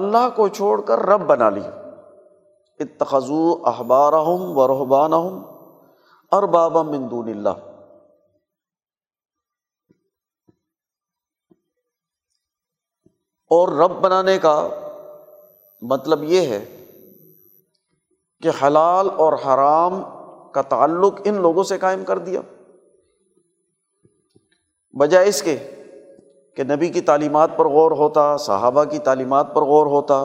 اللہ 0.00 0.29
کو 0.35 0.47
چھوڑ 0.47 0.79
کر 0.81 0.99
رب 0.99 1.21
بنا 1.21 1.49
لیا 1.49 1.69
اتخذو 2.79 3.45
احبارہم 3.65 4.57
و 4.57 4.67
رحبان 4.67 5.13
من 6.31 7.09
دون 7.11 7.29
اللہ 7.29 7.67
اور 13.51 13.67
رب 13.69 13.91
بنانے 13.91 14.37
کا 14.39 14.67
مطلب 15.81 16.23
یہ 16.23 16.47
ہے 16.47 16.65
کہ 18.43 18.49
حلال 18.63 19.09
اور 19.17 19.33
حرام 19.45 20.01
کا 20.51 20.61
تعلق 20.61 21.21
ان 21.25 21.41
لوگوں 21.41 21.63
سے 21.63 21.77
قائم 21.77 22.03
کر 22.03 22.17
دیا 22.17 22.41
بجائے 24.93 25.27
اس 25.27 25.41
کے 25.41 25.57
کہ 26.55 26.63
نبی 26.63 26.89
کی 26.89 27.01
تعلیمات 27.01 27.49
پر 27.57 27.65
غور 27.65 27.91
ہوتا 27.91 28.35
صحابہ 28.37 28.83
کی 28.83 28.99
تعلیمات 28.99 29.53
پر 29.53 29.61
غور 29.61 29.85
ہوتا 29.85 30.25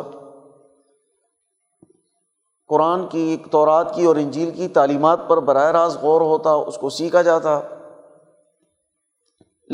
قرآن 2.71 3.07
کی 3.09 3.21
ایک 3.21 3.47
تورات 3.50 3.95
کی 3.95 4.05
اور 4.05 4.17
انجیل 4.17 4.50
کی 4.50 4.69
تعلیمات 4.69 5.29
پر 5.29 5.41
براہ 5.41 5.71
راست 5.73 5.99
غور 5.99 6.21
ہوتا 6.21 6.50
اس 6.67 6.76
کو 6.79 6.91
سیکھا 6.91 7.23
جاتا 7.23 7.61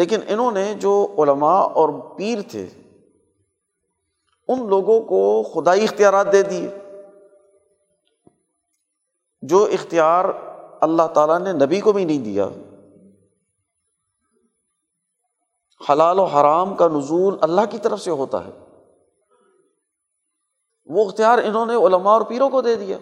لیکن 0.00 0.21
انہوں 0.29 0.53
نے 0.53 0.73
جو 0.75 0.95
علماء 1.19 1.61
اور 1.73 1.89
پیر 2.17 2.39
تھے 2.51 2.67
ان 4.49 4.69
لوگوں 4.69 5.01
کو 5.01 5.21
خدائی 5.55 5.85
اختیارات 5.85 6.33
دے 6.33 6.43
دیے 6.43 6.69
جو 9.43 9.67
اختیار 9.73 10.25
اللہ 10.81 11.07
تعالیٰ 11.15 11.39
نے 11.39 11.53
نبی 11.65 11.81
کو 11.81 11.93
بھی 11.93 12.05
نہیں 12.05 12.25
دیا 12.25 12.49
حلال 15.81 16.19
و 16.19 16.25
حرام 16.25 16.75
کا 16.75 16.89
نزول 16.89 17.37
اللہ 17.41 17.71
کی 17.71 17.79
طرف 17.79 18.01
سے 18.01 18.11
ہوتا 18.11 18.45
ہے 18.45 18.51
وہ 20.91 21.05
اختیار 21.05 21.39
انہوں 21.39 21.67
نے 21.67 21.75
علماء 21.87 22.13
اور 22.13 22.23
پیروں 22.23 22.49
کو 22.51 22.61
دے 22.63 22.75
دیا 22.77 22.97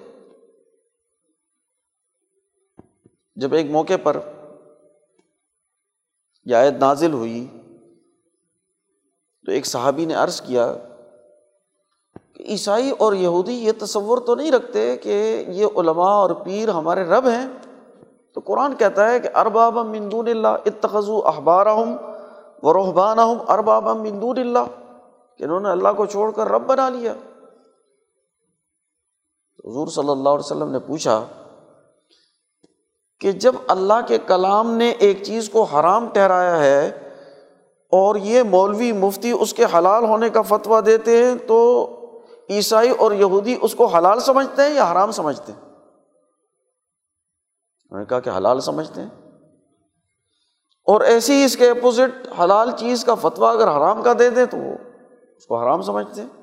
جب 3.36 3.54
ایک 3.54 3.70
موقع 3.70 3.96
پر 4.02 4.18
یہ 6.46 6.56
آیت 6.56 6.74
نازل 6.80 7.12
ہوئی 7.12 7.46
تو 9.44 9.52
ایک 9.52 9.66
صحابی 9.66 10.04
نے 10.04 10.14
عرض 10.14 10.40
کیا 10.40 10.66
کہ 12.34 12.42
عیسائی 12.44 12.90
اور 12.98 13.12
یہودی 13.12 13.52
یہ 13.54 13.72
تصور 13.78 14.18
تو 14.26 14.34
نہیں 14.34 14.52
رکھتے 14.52 14.84
کہ 14.96 15.20
یہ 15.50 15.78
علماء 15.78 16.10
اور 16.12 16.30
پیر 16.44 16.68
ہمارے 16.70 17.04
رب 17.06 17.28
ہیں 17.28 17.46
تو 18.36 18.40
قرآن 18.44 18.74
کہتا 18.76 19.08
ہے 19.10 19.20
کہ 19.20 19.28
ارباب 19.36 19.78
مندون 19.86 20.28
اللہ 20.28 20.48
اخبار 20.66 21.26
احبارہم 21.26 21.96
و 22.62 22.72
ہوں 22.72 23.38
ارباب 23.48 23.88
مندون 23.98 24.36
کہ 24.36 25.44
انہوں 25.44 25.60
نے 25.60 25.68
اللہ 25.68 25.92
کو 25.96 26.06
چھوڑ 26.06 26.30
کر 26.30 26.48
رب 26.48 26.66
بنا 26.66 26.88
لیا 26.88 27.14
حضور 29.68 29.86
صلی 29.86 30.10
اللہ 30.10 30.28
علیہ 30.28 30.44
وسلم 30.44 30.70
نے 30.70 30.78
پوچھا 30.78 31.24
کہ 33.20 33.32
جب 33.38 33.54
اللہ 33.68 34.00
کے 34.08 34.18
کلام 34.26 34.70
نے 34.72 34.88
ایک 34.98 35.22
چیز 35.22 35.48
کو 35.50 35.62
حرام 35.62 36.06
ٹھہرایا 36.08 36.58
ہے 36.58 36.86
اور 37.92 38.16
یہ 38.22 38.42
مولوی 38.42 38.90
مفتی 38.92 39.32
اس 39.32 39.52
کے 39.54 39.64
حلال 39.74 40.04
ہونے 40.04 40.30
کا 40.30 40.42
فتویٰ 40.42 40.84
دیتے 40.86 41.16
ہیں 41.16 41.34
تو 41.46 41.58
عیسائی 42.50 42.90
اور 42.98 43.12
یہودی 43.12 43.56
اس 43.62 43.74
کو 43.74 43.86
حلال 43.86 44.20
سمجھتے 44.20 44.62
ہیں 44.62 44.74
یا 44.74 44.90
حرام 44.92 45.10
سمجھتے 45.10 45.52
ہیں 45.52 45.60
انہوں 47.92 48.00
نے 48.00 48.04
کہا 48.04 48.20
کہ 48.20 48.30
حلال 48.30 48.60
سمجھتے 48.60 49.00
ہیں 49.00 49.08
اور 50.86 51.00
ایسی 51.06 51.32
ہی 51.32 51.44
اس 51.44 51.56
کے 51.56 51.70
اپوزٹ 51.70 52.28
حلال 52.40 52.70
چیز 52.76 53.04
کا 53.04 53.14
فتویٰ 53.18 53.52
اگر 53.52 53.68
حرام 53.68 54.02
کا 54.02 54.12
دے 54.18 54.30
دیں 54.30 54.44
تو 54.46 54.56
وہ 54.56 54.74
اس 55.36 55.46
کو 55.46 55.58
حرام 55.58 55.82
سمجھتے 55.82 56.20
ہیں 56.20 56.37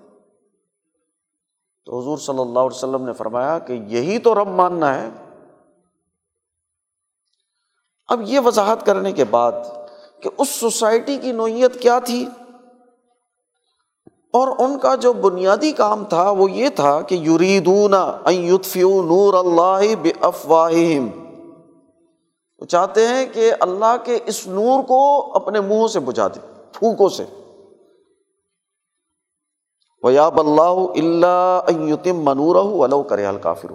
تو 1.87 1.99
حضور 1.99 2.17
صلی 2.17 2.39
اللہ 2.39 2.59
علیہ 2.59 2.77
وسلم 2.77 3.05
نے 3.05 3.13
فرمایا 3.13 3.59
کہ 3.59 3.73
یہی 3.73 4.19
تو 4.19 4.35
رب 4.35 4.47
ماننا 4.47 4.93
ہے 4.95 5.09
اب 8.07 8.21
یہ 8.25 8.39
وضاحت 8.39 8.85
کرنے 8.85 9.11
کے 9.11 9.23
بعد 9.23 9.51
کہ 10.21 10.29
اس 10.37 10.49
سوسائٹی 10.49 11.17
کی 11.17 11.31
نوعیت 11.31 11.79
کیا 11.81 11.99
تھی 11.99 12.25
اور 14.31 14.47
ان 14.59 14.77
کا 14.79 14.95
جو 14.95 15.13
بنیادی 15.13 15.71
کام 15.71 16.03
تھا 16.05 16.29
وہ 16.29 16.51
یہ 16.51 16.69
تھا 16.69 17.01
کہ 17.01 17.15
یوریدون 17.15 17.93
وہ 22.61 22.65
چاہتے 22.65 23.07
ہیں 23.07 23.25
کہ 23.25 23.51
اللہ 23.59 23.95
کے 24.05 24.19
اس 24.25 24.47
نور 24.47 24.83
کو 24.83 24.99
اپنے 25.35 25.61
منہ 25.61 25.87
سے 25.87 25.99
بجھا 25.99 26.27
دے 26.27 26.39
پھونکوں 26.71 27.09
سے 27.09 27.23
ویاب 30.05 30.39
اللہ 30.39 30.79
اللہ 30.95 31.69
یتم 31.83 32.23
منور 32.23 32.55
ولو 32.55 33.01
کرے 33.03 33.25
کافر 33.41 33.71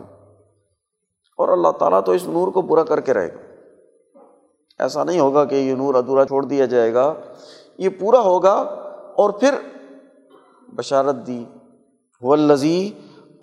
اور 1.38 1.49
اللہ 1.49 1.70
تعالیٰ 1.78 2.00
تو 2.04 2.12
اس 2.12 2.26
نور 2.28 2.49
کو 2.49 2.62
پورا 2.62 2.85
کر 2.85 3.00
کے 3.00 3.14
رہے 3.14 3.28
گا 3.28 3.49
ایسا 4.80 5.04
نہیں 5.04 5.20
ہوگا 5.20 5.44
کہ 5.44 5.54
یہ 5.54 5.75
نور 5.75 5.94
ادھورا 5.94 6.25
چھوڑ 6.25 6.44
دیا 6.44 6.66
جائے 6.66 6.92
گا 6.94 7.12
یہ 7.78 7.88
پورا 8.00 8.20
ہوگا 8.20 8.54
اور 9.16 9.30
پھر 9.30 9.54
بشارت 10.68 11.26
دی 11.26 11.44
ولزی 12.23 12.90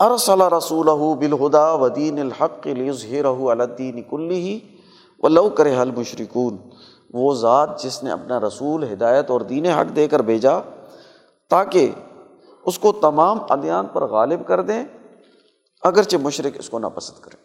ارسلہ 0.00 0.44
رسول 0.58 0.88
بالہدا 1.20 1.72
ودین 1.74 2.20
الحق 2.20 2.62
کے 2.64 2.74
لیے 2.74 3.22
رو 3.22 3.50
الدی 3.50 3.92
نکلی 3.92 4.40
ہی 4.42 4.60
کرے 5.56 5.76
حل 5.82 5.92
مشرقون 5.92 6.58
وہ 7.14 7.34
ذات 7.36 7.80
جس 7.84 8.04
نے 8.04 8.12
اپنا 8.12 8.40
رسول 8.40 8.92
ہدایت 8.94 9.32
اور 9.32 9.42
دین 9.42 9.66
حق 9.66 9.96
دے 9.96 10.08
کر 10.08 10.20
بھیجا 10.22 10.60
تاکہ 11.52 11.92
اس 12.68 12.80
کو 12.80 12.92
تمام 12.92 13.40
ادیان 13.50 13.88
پر 13.88 14.06
غالب 14.08 14.48
کر 14.48 14.62
دیں 14.62 14.84
اگرچہ 15.84 16.18
مشرق 16.18 16.58
اس 16.60 16.70
کو 16.70 16.80
ناپسند 16.80 17.20
کریں 17.20 17.40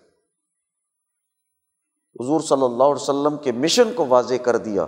حضور 2.21 2.41
صلی 2.41 2.65
اللہ 2.65 2.85
علیہ 2.85 3.03
وسلم 3.03 3.37
کے 3.37 3.53
مشن 3.53 3.93
کو 3.93 4.07
واضح 4.07 4.43
کر 4.43 4.57
دیا 4.57 4.87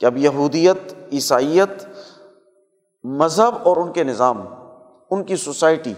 کہ 0.00 0.06
اب 0.06 0.16
یہودیت 0.16 0.94
عیسائیت 1.12 1.84
مذہب 3.04 3.56
اور 3.62 3.76
ان 3.76 3.92
کے 3.92 4.04
نظام 4.04 4.42
ان 5.10 5.22
کی 5.24 5.36
سوسائٹی 5.36 5.92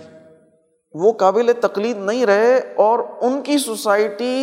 وہ 0.94 1.12
قابل 1.12 1.52
تقلید 1.60 1.96
نہیں 1.96 2.26
رہے 2.26 2.58
اور 2.76 2.98
ان 3.20 3.40
کی 3.42 3.58
سوسائٹی 3.58 4.43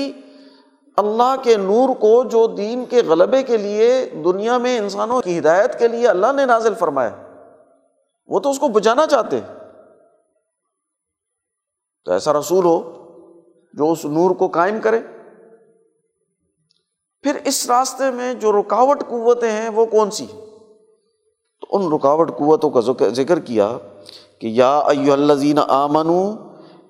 اللہ 0.97 1.35
کے 1.43 1.55
نور 1.57 1.89
کو 1.95 2.23
جو 2.23 2.45
دین 2.47 2.85
کے 2.85 3.01
غلبے 3.01 3.43
کے 3.43 3.57
لیے 3.57 3.89
دنیا 4.23 4.57
میں 4.57 4.77
انسانوں 4.77 5.21
کی 5.21 5.37
ہدایت 5.39 5.79
کے 5.79 5.87
لیے 5.87 6.07
اللہ 6.07 6.31
نے 6.35 6.45
نازل 6.45 6.73
فرمایا 6.73 7.11
وہ 8.31 8.39
تو 8.39 8.49
اس 8.49 8.59
کو 8.59 8.67
بجانا 8.67 9.07
چاہتے 9.07 9.39
ہیں 9.39 9.59
تو 12.05 12.11
ایسا 12.11 12.33
رسول 12.33 12.65
ہو 12.65 12.77
جو 13.73 13.91
اس 13.91 14.05
نور 14.05 14.35
کو 14.35 14.47
قائم 14.47 14.79
کرے 14.81 14.99
پھر 17.23 17.37
اس 17.45 17.65
راستے 17.69 18.11
میں 18.11 18.33
جو 18.33 18.51
رکاوٹ 18.59 19.03
قوتیں 19.07 19.51
ہیں 19.51 19.69
وہ 19.69 19.85
کون 19.85 20.11
سی 20.11 20.25
تو 21.61 21.67
ان 21.71 21.91
رکاوٹ 21.93 22.31
قوتوں 22.37 22.69
کا 22.69 23.07
ذکر 23.09 23.39
کیا 23.39 23.77
کہ 24.39 24.47
یا 24.47 24.77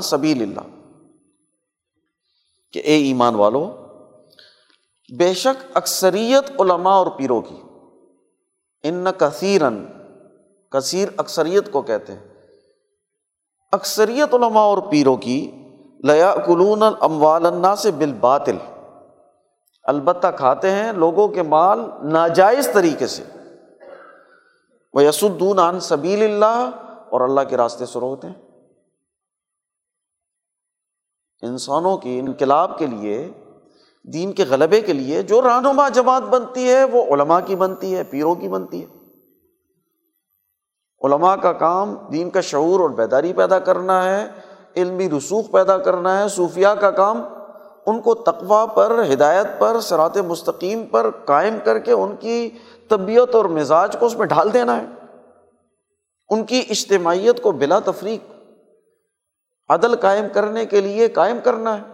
سبیل 0.01 0.43
اللہ 0.43 0.73
کہ 2.75 2.83
اے 2.85 2.97
ایمان 2.97 3.35
والو 3.35 3.65
بے 5.19 5.33
شک 5.35 5.65
اکثریت 5.75 6.51
علماء 6.61 6.95
اور 6.95 7.07
پیروں 7.19 7.41
کی 7.43 7.57
ان 8.85 8.95
نہ 8.95 9.09
کثیرن 9.19 9.85
کثیر 10.73 11.09
اکثریت 11.17 11.71
کو 11.73 11.83
کہتے 11.83 12.13
ہیں 12.13 12.23
اکثریت 13.73 14.35
علماء 14.35 14.63
اور 14.63 14.79
پیروں 14.91 15.17
کی 15.17 15.39
لیا 16.05 16.35
کلون 16.47 16.83
الاموال 16.83 17.47
سے 17.79 17.91
بالباطل 17.91 18.57
البتہ 19.85 20.27
کھاتے 20.37 20.71
ہیں 20.71 20.93
لوگوں 20.95 21.29
کے 21.29 21.43
مال 21.45 21.81
ناجائز 22.13 22.69
طریقے 22.73 23.07
سے 23.07 23.23
وہ 24.95 25.03
یس 25.03 25.23
عن 25.59 25.81
سبیل 25.81 26.23
اللہ 26.23 26.71
اور 27.11 27.21
اللہ 27.21 27.49
کے 27.49 27.57
راستے 27.57 27.87
سے 27.87 28.01
روکتے 28.01 28.29
ہیں 28.29 28.43
انسانوں 31.43 31.97
کی 31.99 32.19
انقلاب 32.19 32.79
کے 32.79 32.87
لیے 32.87 33.17
دین 34.05 34.33
کے 34.33 34.45
غلبے 34.45 34.81
کے 34.81 34.93
لیے 34.93 35.23
جو 35.23 35.43
رہنما 35.43 35.89
جماعت 35.89 36.23
بنتی 36.23 36.69
ہے 36.71 36.85
وہ 36.85 37.05
علماء 37.15 37.41
کی 37.47 37.57
بنتی 37.57 37.97
ہے 37.97 38.03
پیروں 38.05 38.35
کی 38.35 38.49
بنتی 38.49 38.81
ہے 38.83 38.87
علماء 41.03 41.35
کا 41.37 41.53
کام 41.53 41.95
دین 42.13 42.31
کا 42.31 42.41
شعور 42.41 42.81
اور 42.81 42.91
بیداری 42.91 43.33
پیدا 43.33 43.59
کرنا 43.59 44.05
ہے 44.05 44.27
علمی 44.77 45.09
رسوخ 45.11 45.51
پیدا 45.51 45.79
کرنا 45.79 46.19
ہے 46.21 46.29
صوفیہ 46.29 46.69
کا 46.81 46.91
کام 46.91 47.23
ان 47.87 48.01
کو 48.01 48.15
تقوا 48.15 48.67
پر 48.67 49.03
ہدایت 49.13 49.47
پر 49.59 49.81
سرات 49.81 50.17
مستقیم 50.17 50.85
پر 50.87 51.11
قائم 51.25 51.59
کر 51.65 51.79
کے 51.79 51.93
ان 51.93 52.17
کی 52.17 52.51
طبیعت 52.91 53.35
اور 53.35 53.45
مزاج 53.45 53.97
کو 54.01 54.07
اس 54.07 54.17
میں 54.19 54.27
ڈھال 54.27 54.53
دینا 54.53 54.81
ہے 54.81 54.87
ان 56.31 56.45
کی 56.45 56.63
اجتماعیت 56.71 57.43
کو 57.43 57.53
بلا 57.53 57.79
تفریق 57.79 58.33
عدل 59.71 59.97
قائم 59.97 60.25
کرنے 60.33 60.65
کے 60.65 60.81
لیے 60.81 61.09
قائم 61.09 61.39
کرنا 61.45 61.77
ہے 61.79 61.94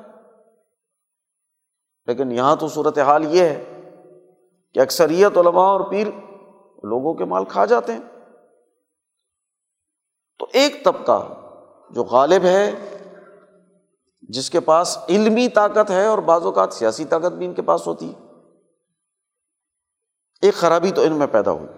لیکن 2.10 2.32
یہاں 2.32 2.56
تو 2.56 2.68
صورت 2.68 2.98
حال 2.98 3.24
یہ 3.34 3.44
ہے 3.44 3.64
کہ 4.74 4.80
اکثریت 4.80 5.36
علماء 5.38 5.66
اور 5.66 5.80
پیر 5.90 6.06
لوگوں 6.84 7.14
کے 7.14 7.24
مال 7.24 7.44
کھا 7.44 7.64
جاتے 7.64 7.92
ہیں 7.92 8.00
تو 10.38 10.46
ایک 10.52 10.84
طبقہ 10.84 11.18
جو 11.90 12.04
غالب 12.04 12.44
ہے 12.44 12.70
جس 14.28 14.50
کے 14.50 14.60
پاس 14.60 14.98
علمی 15.08 15.48
طاقت 15.48 15.90
ہے 15.90 16.06
اور 16.06 16.18
بعض 16.18 16.44
اوقات 16.44 16.72
سیاسی 16.72 17.04
طاقت 17.04 17.32
بھی 17.32 17.46
ان 17.46 17.54
کے 17.54 17.62
پاس 17.62 17.86
ہوتی 17.86 18.08
ہے 18.08 18.28
ایک 20.42 20.54
خرابی 20.54 20.90
تو 20.90 21.02
ان 21.02 21.12
میں 21.12 21.26
پیدا 21.26 21.50
ہوئی 21.50 21.68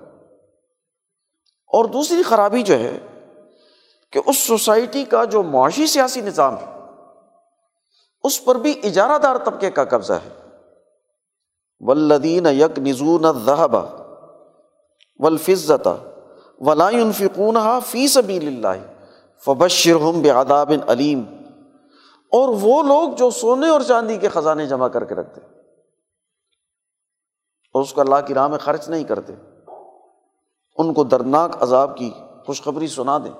اور 1.71 1.85
دوسری 1.85 2.23
خرابی 2.23 2.63
جو 2.63 2.79
ہے 2.79 2.99
کہ 4.13 4.21
اس 4.27 4.39
سوسائٹی 4.39 5.05
کا 5.05 5.25
جو 5.25 5.43
معاشی 5.43 5.87
سیاسی 5.87 6.21
نظام 6.21 6.57
ہے 6.57 6.67
اس 8.25 8.45
پر 8.45 8.55
بھی 8.55 8.75
اجارہ 8.83 9.19
دار 9.19 9.37
طبقے 9.45 9.71
کا 9.71 9.85
قبضہ 9.85 10.19
ہے 10.25 10.31
ولدین 11.81 12.47
یک 12.47 12.79
نژون 12.79 13.31
ذہبہ 13.45 13.85
ولائن 16.61 17.13
فی 17.13 17.27
نژبا 17.27 18.35
اللہ 18.35 18.83
فبشر 19.43 20.05
علیم 20.89 21.25
اور 22.33 22.49
وہ 22.61 22.83
لوگ 22.83 23.15
جو 23.15 23.31
سونے 23.31 23.69
اور 23.69 23.81
چاندی 23.81 24.17
کے 24.17 24.29
خزانے 24.29 24.67
جمع 24.67 24.89
کر 24.89 25.05
کے 25.05 25.15
رکھتے 25.15 25.41
اور 27.75 27.83
اس 27.83 27.93
کو 27.93 28.01
اللہ 28.01 28.27
کی 28.27 28.35
راہ 28.35 28.49
میں 28.49 28.59
خرچ 28.59 28.89
نہیں 28.89 29.05
کرتے 29.05 29.33
ان 30.79 30.93
کو 30.95 31.05
دردناک 31.05 31.63
عذاب 31.63 31.97
کی 31.97 32.11
خوشخبری 32.47 32.87
سنا 32.87 33.19
دیں 33.19 33.33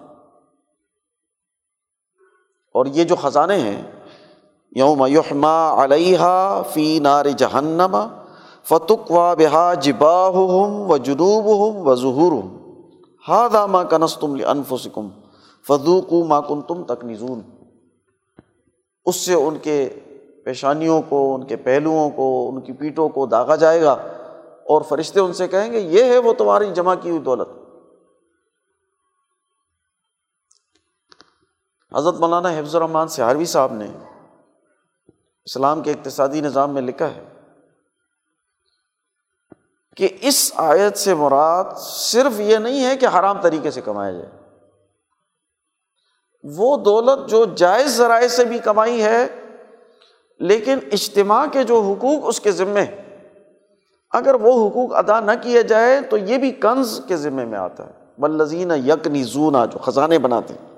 اور 2.75 2.87
یہ 2.87 3.05
جو 3.05 3.17
خزانے 3.17 3.57
ہیں 3.57 3.81
یوم 4.77 5.05
یحما 5.07 5.85
علیہ 5.85 6.27
فی 6.73 6.99
نار 6.99 7.27
جہنم 7.39 7.97
فتق 8.67 9.11
و 9.11 9.35
بہا 9.39 9.73
ہم 10.29 10.91
و 10.91 10.97
جنوب 10.99 11.49
ہم 11.59 11.87
و 11.89 11.95
ظہور 11.95 12.33
ہوں 12.33 12.59
ہا 13.25 13.67
ما 13.67 13.83
کنس 13.85 14.17
تم 14.19 14.37
سکم 14.77 15.09
فضوق 15.67 16.13
ما 16.29 16.41
کن 16.41 16.61
تم 16.63 16.83
تک 16.85 17.05
اس 19.07 19.17
سے 19.17 19.35
ان 19.35 19.59
کے 19.59 19.77
پیشانیوں 20.45 21.01
کو 21.09 21.35
ان 21.35 21.45
کے 21.47 21.57
پہلوؤں 21.59 22.11
کو 22.11 22.29
ان 22.49 22.61
کی 22.61 22.73
پیٹوں 22.73 23.09
کو 23.09 23.27
داغا 23.27 23.57
جائے 23.57 23.81
گا 23.83 23.93
اور 24.67 24.83
فرشتے 24.83 25.21
ان 25.21 25.33
سے 25.33 25.49
کہیں 25.49 25.73
گے 25.73 25.81
یہ 25.81 26.05
ہے 26.05 26.19
وہ 26.19 26.33
تمہاری 26.33 26.71
جمع 26.75 26.95
کی 26.95 27.11
ہوئی 27.11 27.21
دولت 27.21 27.49
حضرت 31.93 32.21
مولانا 32.21 32.51
حفظ 32.51 32.75
الرحمٰن 32.77 33.09
سہاروی 33.09 33.45
صاحب 33.45 33.73
نے 33.75 33.87
اسلام 35.47 35.83
کے 35.83 35.91
اقتصادی 35.91 36.41
نظام 36.41 36.75
میں 36.75 36.83
لکھا 36.83 37.07
ہے 37.07 37.25
کہ 39.97 40.09
اس 40.21 40.53
آیت 40.57 40.99
سے 40.99 41.15
مراد 41.15 41.65
صرف 41.79 42.41
یہ 42.41 42.57
نہیں 42.57 42.85
ہے 42.85 42.97
کہ 42.97 43.07
حرام 43.07 43.41
طریقے 43.41 43.71
سے 43.71 43.81
کمایا 43.81 44.13
جائے 44.13 44.31
وہ 46.45 46.77
دولت 46.77 47.29
جو 47.31 47.45
جائز 47.45 47.97
ذرائع 47.97 48.29
سے 48.29 48.45
بھی 48.45 48.59
کمائی 48.59 49.03
ہے 49.03 49.27
لیکن 50.39 50.79
اجتماع 50.93 51.47
کے 51.47 51.65
جو 51.65 51.81
حقوق 51.81 52.25
اس 52.27 52.41
کے 52.41 52.53
ذمے 52.53 52.87
اگر 54.11 54.35
وہ 54.35 54.69
حقوق 54.69 54.95
ادا 54.95 55.21
نہ 55.21 55.33
کیا 55.43 55.61
جائے 55.61 56.01
تو 56.01 56.17
یہ 56.17 56.39
بھی 56.39 56.51
کنز 56.53 57.01
کے 57.09 57.17
ذمے 57.17 57.45
میں 57.45 57.59
آتا 57.59 57.87
ہے 57.87 57.93
بلزین 58.19 58.71
یکنی 58.71 59.21
یک 59.21 59.27
زونا 59.27 59.65
جو 59.65 59.79
خزانے 59.79 60.19
بناتے 60.19 60.55
ہیں 60.55 60.71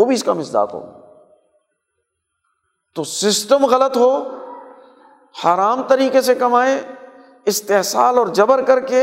وہ 0.00 0.04
بھی 0.04 0.14
اس 0.14 0.24
کا 0.24 0.32
مزداق 0.32 0.74
ہوگا 0.74 1.11
تو 2.96 3.04
سسٹم 3.04 3.64
غلط 3.66 3.96
ہو 3.96 4.12
حرام 5.34 5.82
طریقے 5.82 6.20
سے 6.22 6.34
کمائے 6.34 6.80
استحصال 7.44 8.18
اور 8.18 8.26
جبر 8.26 8.62
کر 8.62 8.80
کے 8.80 9.02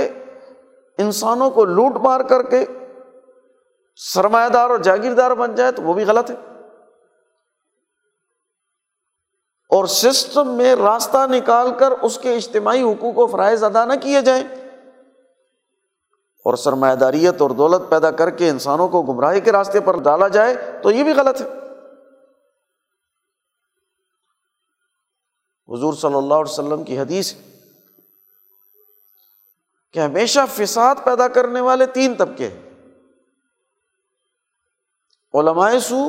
انسانوں 0.98 1.50
کو 1.50 1.66
لوٹ 1.66 1.96
مار 1.96 2.22
کر 2.22 2.44
کے 2.44 2.66
سرمایہ 3.96 4.50
دار 4.50 4.70
اور 4.70 4.80
جاگیردار 4.80 5.32
بن 5.32 5.56
جائے 5.56 5.72
تو 5.72 5.82
وہ 5.82 5.94
بھی 5.94 6.06
غلط 6.06 6.30
ہے 6.30 6.36
اور 9.70 9.86
سسٹم 9.86 10.48
میں 10.48 10.76
راستہ 10.76 11.26
نکال 11.32 11.74
کر 11.74 11.92
اس 11.92 12.18
کے 12.18 12.36
اجتماعی 12.36 12.84
حقوق 12.84 13.18
و 13.18 13.28
فرائض 13.28 13.64
ادا 13.64 13.86
نہ 13.86 13.94
کیے 14.02 14.22
جائیں 14.22 14.44
اور 16.46 16.56
سرمایہ 16.56 16.96
داریت 16.96 17.42
اور 17.42 17.50
دولت 17.50 17.90
پیدا 17.90 18.12
کر 18.12 18.30
کے 18.30 18.50
انسانوں 18.50 18.88
کو 18.88 19.02
گمراہی 19.02 19.40
کے 19.40 19.52
راستے 19.52 19.80
پر 19.80 20.00
ڈالا 20.00 20.28
جائے 20.28 20.56
تو 20.82 20.92
یہ 20.92 21.04
بھی 21.04 21.14
غلط 21.14 21.42
ہے 21.42 21.59
حضور 25.70 25.94
صلی 25.94 26.16
اللہ 26.16 26.34
علیہ 26.34 26.52
وسلم 26.52 26.84
کی 26.84 27.00
حدیث 27.00 27.34
ہے 27.36 27.48
کہ 29.94 30.00
ہمیشہ 30.00 30.40
فساد 30.50 30.96
پیدا 31.04 31.28
کرنے 31.28 31.62
والے 31.62 31.86
تین 31.86 32.16
طبقے 32.16 32.48
ہیں 32.48 32.68
علماء 35.34 35.72
سو 35.80 36.09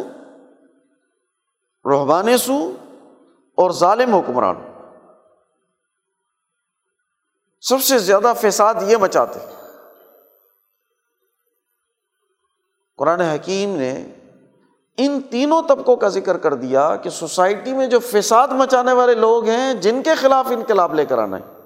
رحبان 1.84 2.36
سو 2.38 2.58
اور 3.58 3.70
ظالم 3.70 4.14
حکمران 4.14 4.60
سب 7.62 7.82
سے 7.82 7.98
زیادہ 7.98 8.32
فساد 8.40 8.74
یہ 8.88 8.96
مچاتے 8.96 9.38
قرآن 12.98 13.20
حکیم 13.20 13.76
نے 13.76 13.92
ان 15.00 15.20
تینوں 15.30 15.62
طبقوں 15.68 15.96
کا 15.96 16.08
ذکر 16.08 16.36
کر 16.36 16.54
دیا 16.54 16.94
کہ 16.96 17.10
سوسائٹی 17.10 17.72
میں 17.72 17.86
جو 17.86 17.98
فساد 18.00 18.48
مچانے 18.48 18.92
والے 18.92 19.14
لوگ 19.14 19.48
ہیں 19.48 19.74
جن 19.74 20.02
کے 20.02 20.14
خلاف 20.14 20.46
انقلاب 20.50 20.94
لے 20.94 21.04
کر 21.04 21.18
آنا 21.18 21.36
ہے 21.36 21.58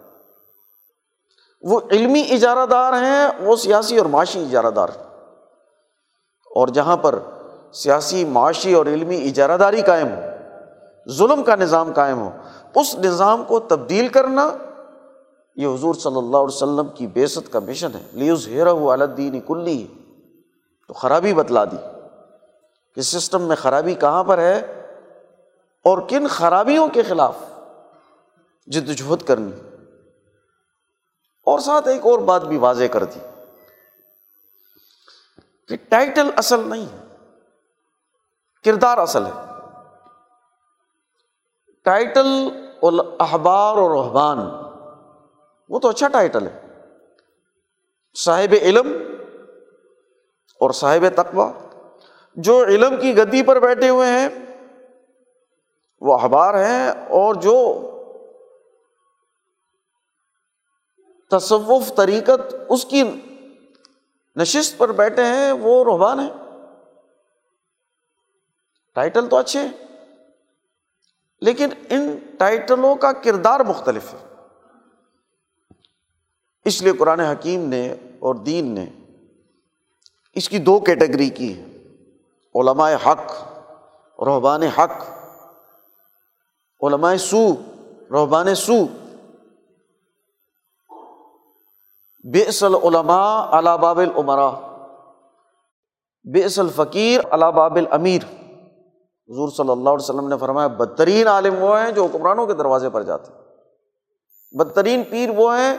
وہ 1.64 1.81
علمی 1.90 2.23
اجارہ 2.31 2.67
دار 2.67 2.93
ہیں 2.93 3.29
وہ 3.40 3.57
سیاسی 3.57 3.99
اور 3.99 4.07
معاشی 4.07 4.43
اجارہ 4.43 4.71
دار 4.71 4.88
ہیں 4.88 5.03
اور 6.51 6.69
جہاں 6.69 6.97
پر 6.97 7.19
سیاسی 7.73 8.25
معاشی 8.25 8.75
اور 8.75 8.87
علمی 8.87 9.23
اجارہ 9.29 9.57
داری 9.57 9.81
قائم 9.83 10.09
ہو 10.09 10.21
ظلم 11.07 11.43
کا 11.43 11.57
نظام 11.57 11.93
قائم 11.93 12.19
ہو 12.19 12.31
اس 12.75 12.95
نظام 12.95 13.43
کو 13.45 13.59
تبدیل 13.61 14.09
کرنا 14.09 14.51
یہ 15.57 15.67
حضور 15.67 15.95
صلی 15.95 16.19
اللہ 16.19 16.37
علیہ 16.37 16.57
وسلم 16.57 16.88
کی 16.95 17.07
بیست 17.07 17.53
کا 17.53 17.59
مشن 17.59 17.95
ہے 17.95 18.03
لیوز 18.12 18.47
ہیرا 18.49 18.71
ہوا 18.73 18.93
الدین 18.93 19.40
کلی 19.40 19.87
تو 20.88 20.95
خرابی 20.95 21.35
بتلا 21.35 21.64
دی 21.64 21.77
کہ 22.97 23.03
سسٹم 23.03 23.43
میں 23.43 23.57
خرابی 23.57 23.95
کہاں 23.95 24.25
پر 24.25 24.38
ہے 24.38 24.59
اور 25.85 25.99
کن 26.09 26.27
خرابیوں 26.29 26.88
کے 26.88 27.03
خلاف 27.03 27.37
جد 28.67 29.01
کرنی 29.27 29.53
اور 31.47 31.59
ساتھ 31.59 31.88
ایک 31.88 32.07
اور 32.07 32.19
بات 32.19 32.43
بھی 32.43 32.57
واضح 32.57 32.85
کر 32.93 33.05
دی 33.05 33.21
کہ 35.69 35.77
ٹائٹل 35.88 36.31
اصل 36.37 36.69
نہیں 36.69 36.87
ہے 36.93 37.03
کردار 38.64 38.99
اصل 38.99 39.27
ہے 39.27 39.33
ٹائٹل 41.87 42.29
احبار 43.21 43.77
اور 43.77 43.90
رحبان 43.90 44.38
وہ 45.69 45.79
تو 45.79 45.88
اچھا 45.88 46.09
ٹائٹل 46.09 46.47
ہے 46.47 46.61
صاحب 48.14 48.55
علم 48.62 48.93
اور 50.61 50.71
صاحب 50.71 51.05
تقوا 51.14 51.53
جو 52.37 52.64
علم 52.64 53.01
کی 53.01 53.17
گدی 53.17 53.43
پر 53.43 53.61
بیٹھے 53.61 53.88
ہوئے 53.88 54.09
ہیں 54.09 54.29
وہ 56.01 56.14
احبار 56.14 56.55
ہیں 56.55 56.90
اور 56.90 57.35
جو 57.35 57.57
تصوف 61.31 61.95
طریقت 61.97 62.55
اس 62.69 62.85
کی 62.85 63.03
نشست 64.37 64.79
پر 64.79 64.93
بیٹھے 64.93 65.23
ہیں 65.23 65.53
وہ 65.53 65.85
روحبان 65.85 66.21
ہیں 66.21 66.31
ٹائٹل 68.95 69.29
تو 69.29 69.37
اچھے 69.37 69.61
ہیں 69.61 69.73
لیکن 71.40 71.69
ان 71.88 72.17
ٹائٹلوں 72.38 72.95
کا 72.97 73.12
کردار 73.12 73.61
مختلف 73.61 74.14
ہے 74.14 74.19
اس 76.64 76.83
لیے 76.83 76.93
قرآن 76.93 77.21
حکیم 77.21 77.69
نے 77.69 77.95
اور 78.19 78.35
دین 78.35 78.75
نے 78.75 78.87
اس 80.37 80.49
کی 80.49 80.59
دو 80.59 80.81
کیٹیگری 80.81 81.31
کی 81.31 81.57
ہے 81.59 81.74
علمائے 82.55 82.97
حق 83.07 83.33
رحبان 84.19 84.62
حق 84.62 85.03
علماء 86.81 87.17
سو 87.17 87.47
رحبان 88.11 88.55
سو 88.55 88.75
بیس 92.25 92.62
علماء 92.62 93.59
علا 93.59 93.77
باب 93.77 93.99
العمرا 93.99 94.51
بیسل 96.25 96.69
فقیر 96.69 97.21
علا 97.31 97.51
باب 97.51 97.77
الامیر 97.77 98.23
حضور 99.29 99.49
صلی 99.49 99.71
اللہ 99.71 99.88
علیہ 99.88 100.05
وسلم 100.05 100.29
نے 100.29 100.37
فرمایا 100.37 100.67
بدترین 100.67 101.29
عالم 101.29 101.62
وہ 101.62 101.79
ہیں 101.81 101.90
جو 101.93 102.05
حکمرانوں 102.05 102.47
کے 102.47 102.55
دروازے 102.55 102.90
پر 102.90 103.03
جاتے 103.03 103.33
ہیں 103.33 103.43
بدترین 104.55 105.03
پیر 105.11 105.31
وہ 105.37 105.57
ہیں 105.59 105.77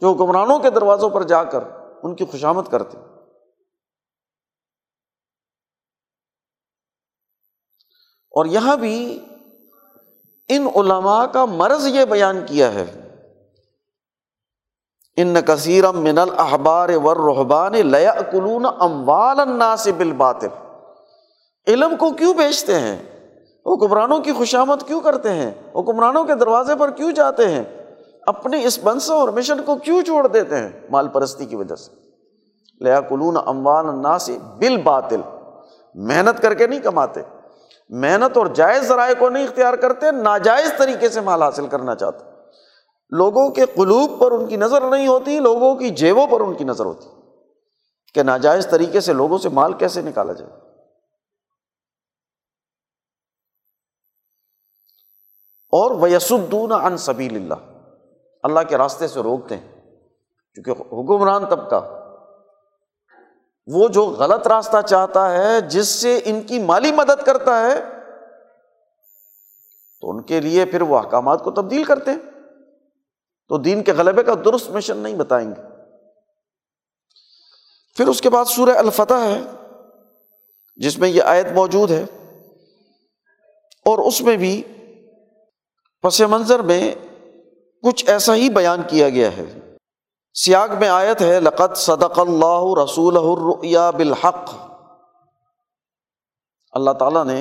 جو 0.00 0.12
حکمرانوں 0.12 0.58
کے 0.58 0.70
دروازوں 0.70 1.10
پر 1.10 1.22
جا 1.22 1.44
کر 1.44 1.64
ان 2.02 2.14
کی 2.14 2.24
خوشامد 2.24 2.70
کرتے 2.70 2.98
ہیں 2.98 3.11
اور 8.34 8.46
یہاں 8.46 8.76
بھی 8.76 8.96
ان 10.50 10.66
علماء 10.76 11.24
کا 11.26 11.44
مرض 11.44 11.86
یہ 11.86 12.04
بیان 12.04 12.40
کیا 12.46 12.72
ہے 12.74 12.84
ان 15.18 15.36
من 15.94 16.18
الحبار 16.18 16.88
ور 17.04 17.16
رحبان 17.26 17.72
لیا 17.86 18.12
کلون 18.30 18.66
اموال 18.66 19.40
النا 19.40 19.74
سے 19.76 19.92
بال 19.92 20.12
باطل 20.12 20.60
علم 21.66 21.96
کو 21.96 22.10
کیوں 22.10 22.32
بیچتے 22.34 22.78
ہیں 22.80 22.96
حکمرانوں 23.66 24.18
کی 24.20 24.32
خوشامد 24.32 24.86
کیوں 24.86 25.00
کرتے 25.00 25.30
ہیں 25.30 25.50
حکمرانوں 25.74 26.24
کے 26.24 26.34
دروازے 26.34 26.76
پر 26.76 26.90
کیوں 26.90 27.10
جاتے 27.12 27.48
ہیں 27.48 27.62
اپنے 28.26 28.64
اس 28.64 28.78
بنسوں 28.82 29.16
اور 29.16 29.28
مشن 29.28 29.62
کو 29.62 29.76
کیوں 29.76 30.02
چھوڑ 30.02 30.26
دیتے 30.26 30.56
ہیں 30.56 30.70
مال 30.90 31.08
پرستی 31.08 31.46
کی 31.46 31.56
وجہ 31.56 31.74
سے 31.74 31.90
لیا 32.80 33.00
کلون 33.00 33.36
اموانا 33.46 34.18
سے 34.18 34.38
بال 34.58 34.76
باطل 34.82 35.20
محنت 35.94 36.42
کر 36.42 36.54
کے 36.54 36.66
نہیں 36.66 36.80
کماتے 36.80 37.20
محنت 37.90 38.36
اور 38.36 38.46
جائز 38.46 38.84
ذرائع 38.84 39.14
کو 39.18 39.28
نہیں 39.28 39.44
اختیار 39.44 39.74
کرتے 39.74 40.10
ناجائز 40.10 40.72
طریقے 40.78 41.08
سے 41.08 41.20
مال 41.20 41.42
حاصل 41.42 41.66
کرنا 41.66 41.94
چاہتے 41.94 42.24
لوگوں 43.12 43.50
کے 43.50 43.66
قلوب 43.66 44.20
پر 44.20 44.32
ان 44.32 44.46
کی 44.46 44.56
نظر 44.56 44.90
نہیں 44.90 45.08
ہوتی 45.08 45.40
لوگوں 45.40 45.74
کی 45.76 45.90
جیبوں 45.90 46.26
پر 46.26 46.40
ان 46.40 46.54
کی 46.54 46.64
نظر 46.64 46.84
ہوتی 46.84 47.08
کہ 48.14 48.22
ناجائز 48.22 48.66
طریقے 48.70 49.00
سے 49.00 49.12
لوگوں 49.12 49.38
سے 49.38 49.48
مال 49.48 49.72
کیسے 49.72 50.02
نکالا 50.02 50.32
جائے 50.32 50.50
اور 55.72 55.90
ویسدون 56.00 56.72
ان 56.72 56.96
سبیل 56.96 57.36
اللہ 57.36 57.70
اللہ 58.42 58.60
کے 58.68 58.78
راستے 58.78 59.08
سے 59.08 59.20
روکتے 59.20 59.56
ہیں 59.56 59.70
کیونکہ 60.54 60.70
حکمران 60.70 61.46
طبقہ 61.46 62.01
وہ 63.66 63.88
جو 63.88 64.04
غلط 64.04 64.46
راستہ 64.46 64.80
چاہتا 64.80 65.30
ہے 65.32 65.60
جس 65.60 65.88
سے 65.88 66.20
ان 66.24 66.42
کی 66.42 66.58
مالی 66.58 66.92
مدد 66.92 67.26
کرتا 67.26 67.60
ہے 67.60 67.80
تو 70.00 70.10
ان 70.10 70.22
کے 70.22 70.40
لیے 70.40 70.64
پھر 70.64 70.82
وہ 70.82 70.98
احکامات 70.98 71.44
کو 71.44 71.50
تبدیل 71.50 71.84
کرتے 71.84 72.10
ہیں 72.10 72.20
تو 73.48 73.58
دین 73.58 73.82
کے 73.82 73.92
غلبے 73.92 74.22
کا 74.22 74.34
درست 74.34 74.70
مشن 74.70 74.96
نہیں 74.96 75.14
بتائیں 75.14 75.50
گے 75.50 75.62
پھر 77.96 78.06
اس 78.06 78.20
کے 78.20 78.30
بعد 78.30 78.44
سورہ 78.44 78.70
الفتح 78.70 79.14
ہے 79.14 79.42
جس 80.76 80.98
میں 80.98 81.08
یہ 81.08 81.22
آیت 81.22 81.46
موجود 81.52 81.90
ہے 81.90 82.02
اور 83.86 83.98
اس 83.98 84.20
میں 84.20 84.36
بھی 84.36 84.62
پس 86.02 86.20
منظر 86.20 86.60
میں 86.60 86.94
کچھ 87.82 88.04
ایسا 88.08 88.34
ہی 88.34 88.48
بیان 88.48 88.82
کیا 88.82 89.08
گیا 89.08 89.36
ہے 89.36 89.58
سیاق 90.36 90.70
میں 90.80 90.88
آیت 90.88 91.22
ہے 91.22 91.40
لقت 91.40 91.76
صدق 91.76 92.18
اللہ 92.18 92.62
رسولیا 92.82 93.90
بالحق 93.90 94.52
اللہ 96.72 96.90
تعالیٰ 96.90 97.24
نے 97.24 97.40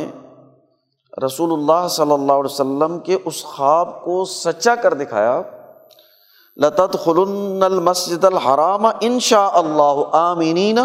رسول 1.26 1.52
اللہ 1.54 1.88
صلی 1.88 2.12
اللہ 2.12 2.34
علیہ 2.34 2.54
وسلم 2.54 3.00
کے 3.00 3.18
اس 3.26 3.44
خواب 3.44 3.94
کو 4.04 4.24
سچا 4.26 4.76
کر 4.76 4.94
دکھایا 4.94 5.42
لطت 6.58 6.98
خلن 7.04 7.64
المسد 7.64 8.24
الحرام 8.24 8.86
ان 8.86 9.20
شاء 9.20 9.50
اللہ 9.54 10.02
عامین 10.14 10.80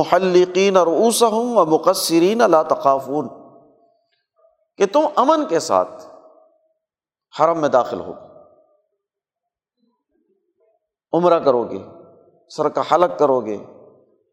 محلقین 0.00 0.76
و 0.76 1.64
مقصرین 1.64 2.42
اللہ 2.42 2.62
تقافون 2.68 3.28
کہ 4.78 4.86
تم 4.86 5.06
امن 5.16 5.44
کے 5.48 5.60
ساتھ 5.60 6.06
حرم 7.34 7.60
میں 7.60 7.68
داخل 7.68 8.00
ہوگی 8.00 8.35
عمرہ 11.12 11.38
کرو 11.38 11.64
گے 11.64 11.78
سر 12.50 12.68
کا 12.68 12.82
حلق 12.92 13.18
کرو 13.18 13.40
گے 13.40 13.56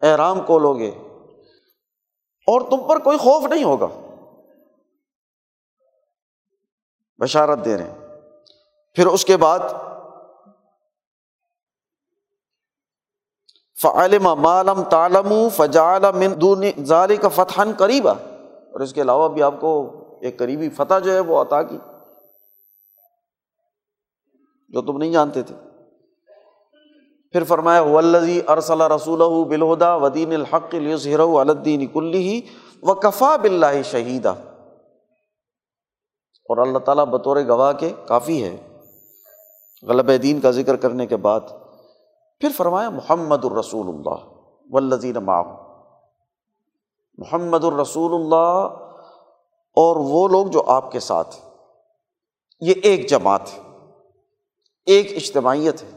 احرام 0.01 0.45
کھولو 0.45 0.73
گے 0.73 0.89
اور 2.47 2.61
تم 2.61 2.87
پر 2.87 2.99
کوئی 2.99 3.17
خوف 3.17 3.45
نہیں 3.49 3.63
ہوگا 3.63 3.87
بشارت 7.19 7.65
دے 7.65 7.77
رہے 7.77 7.89
ہیں 7.89 8.01
پھر 8.95 9.07
اس 9.07 9.25
کے 9.25 9.37
بعد 9.37 9.59
فعلم 13.77 14.23
مالم 14.23 14.83
تالم 14.83 15.33
فجال 15.49 16.05
ظالی 16.83 17.15
کا 17.15 17.27
فتح 17.27 17.61
قریبا 17.77 18.11
اور 18.11 18.79
اس 18.79 18.93
کے 18.93 19.01
علاوہ 19.01 19.29
بھی 19.29 19.43
آپ 19.43 19.59
کو 19.61 19.71
ایک 20.21 20.39
قریبی 20.39 20.69
فتح 20.69 20.99
جو 20.99 21.13
ہے 21.13 21.19
وہ 21.19 21.41
عطا 21.41 21.61
کی 21.63 21.77
جو 24.69 24.81
تم 24.81 24.97
نہیں 24.97 25.11
جانتے 25.11 25.43
تھے 25.43 25.55
پھر 27.33 27.43
فرمایا 27.43 27.81
ولزی 27.81 28.41
ارسل 28.47 28.73
اللہ 28.73 28.95
رسول 28.95 29.21
بالہدا 29.49 29.95
ودین 29.95 30.33
الحق 30.33 30.75
الظہر 30.75 31.19
الدین 31.19 31.85
کلی 31.87 32.41
و 32.83 32.93
کفا 32.95 33.35
بلّہ 33.35 33.81
شہیدہ 33.81 34.33
اور 36.49 36.57
اللہ 36.57 36.79
تعالیٰ 36.79 37.05
بطور 37.05 37.37
گواہ 37.47 37.71
کے 37.73 37.91
کافی 38.05 38.43
ہے 38.43 38.55
غلب 39.83 40.11
دین 40.23 40.39
کا 40.39 40.51
ذکر 40.51 40.75
کرنے 40.75 41.07
کے 41.07 41.17
بعد 41.17 41.39
پھر 42.41 42.49
فرمایا 42.57 42.89
محمد 42.89 43.45
الرسول 43.45 43.87
اللہ 43.87 44.23
ولزین 44.69 45.17
ماہ 45.23 45.43
محمد 47.17 47.63
الرسول 47.63 48.13
اللہ 48.13 48.77
اور 49.77 49.95
وہ 49.95 50.27
لوگ 50.27 50.47
جو 50.47 50.63
آپ 50.67 50.91
کے 50.91 50.99
ساتھ 50.99 51.35
یہ 52.61 52.73
ایک 52.83 53.09
جماعت 53.09 53.53
ہے 53.53 53.61
ایک 54.87 55.11
اجتماعیت 55.15 55.83
ہے 55.83 55.97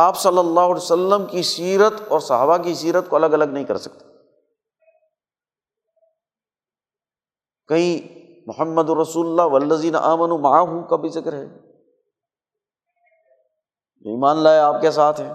آپ 0.00 0.18
صلی 0.18 0.38
اللہ 0.38 0.60
علیہ 0.60 0.82
وسلم 0.82 1.24
کی 1.26 1.42
سیرت 1.42 2.00
اور 2.08 2.20
صحابہ 2.20 2.56
کی 2.56 2.74
سیرت 2.74 3.08
کو 3.08 3.16
الگ 3.16 3.34
الگ 3.36 3.52
نہیں 3.52 3.64
کر 3.64 3.78
سکتے 3.78 4.06
کہیں 7.68 8.18
محمد 8.46 8.90
الرسول 8.90 9.40
ولزین 9.52 9.94
عامنما 9.94 10.60
ہوں 10.60 10.98
بھی 10.98 11.08
ذکر 11.10 11.32
ہے 11.32 11.46
جو 14.04 14.10
ایمان 14.10 14.36
لائے 14.36 14.60
آپ 14.60 14.80
کے 14.82 14.90
ساتھ 14.90 15.20
ہیں 15.20 15.32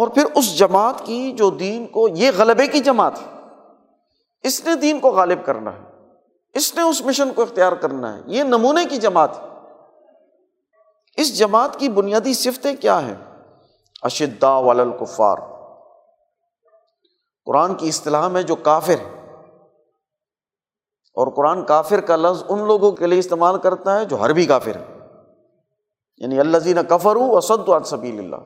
اور 0.00 0.08
پھر 0.08 0.26
اس 0.34 0.56
جماعت 0.58 1.06
کی 1.06 1.20
جو 1.32 1.50
دین 1.50 1.86
کو 1.86 2.08
یہ 2.14 2.30
غلبے 2.36 2.66
کی 2.66 2.80
جماعت 2.80 3.20
ہے 3.20 3.30
اس 4.44 4.64
نے 4.64 4.74
دین 4.74 5.00
کو 5.00 5.10
غالب 5.10 5.44
کرنا 5.44 5.72
ہے 5.72 5.90
اس 6.54 6.74
نے 6.74 6.82
اس 6.82 7.00
مشن 7.02 7.32
کو 7.32 7.42
اختیار 7.42 7.72
کرنا 7.72 8.14
ہے 8.16 8.20
یہ 8.26 8.42
نمونے 8.44 8.84
کی 8.84 8.96
جماعت 8.96 9.36
ہے 9.36 9.51
اس 11.16 11.38
جماعت 11.38 11.78
کی 11.78 11.88
بنیادی 11.88 12.34
صفتیں 12.34 12.76
کیا 12.76 13.02
ہیں 13.02 13.14
اشدا 14.02 14.58
ولاقفار 14.58 15.38
قرآن 17.44 17.74
کی 17.74 17.88
اصطلاح 17.88 18.28
میں 18.28 18.42
جو 18.42 18.56
کافر 18.56 18.94
ہے 18.94 19.22
اور 21.14 21.32
قرآن 21.36 21.64
کافر 21.64 22.00
کا 22.00 22.16
لفظ 22.16 22.44
ان 22.48 22.66
لوگوں 22.66 22.92
کے 22.92 23.06
لیے 23.06 23.18
استعمال 23.18 23.58
کرتا 23.58 24.00
ہے 24.00 24.04
جو 24.04 24.16
ہر 24.20 24.32
بھی 24.32 24.46
کافر 24.46 24.76
ہے 24.76 25.08
یعنی 26.16 26.40
اللہ 26.40 26.58
زین 26.58 26.78
کفر 26.88 27.16
ہوں 27.16 27.36
اسد 27.36 27.84
سبیل 27.84 28.18
اللہ 28.18 28.36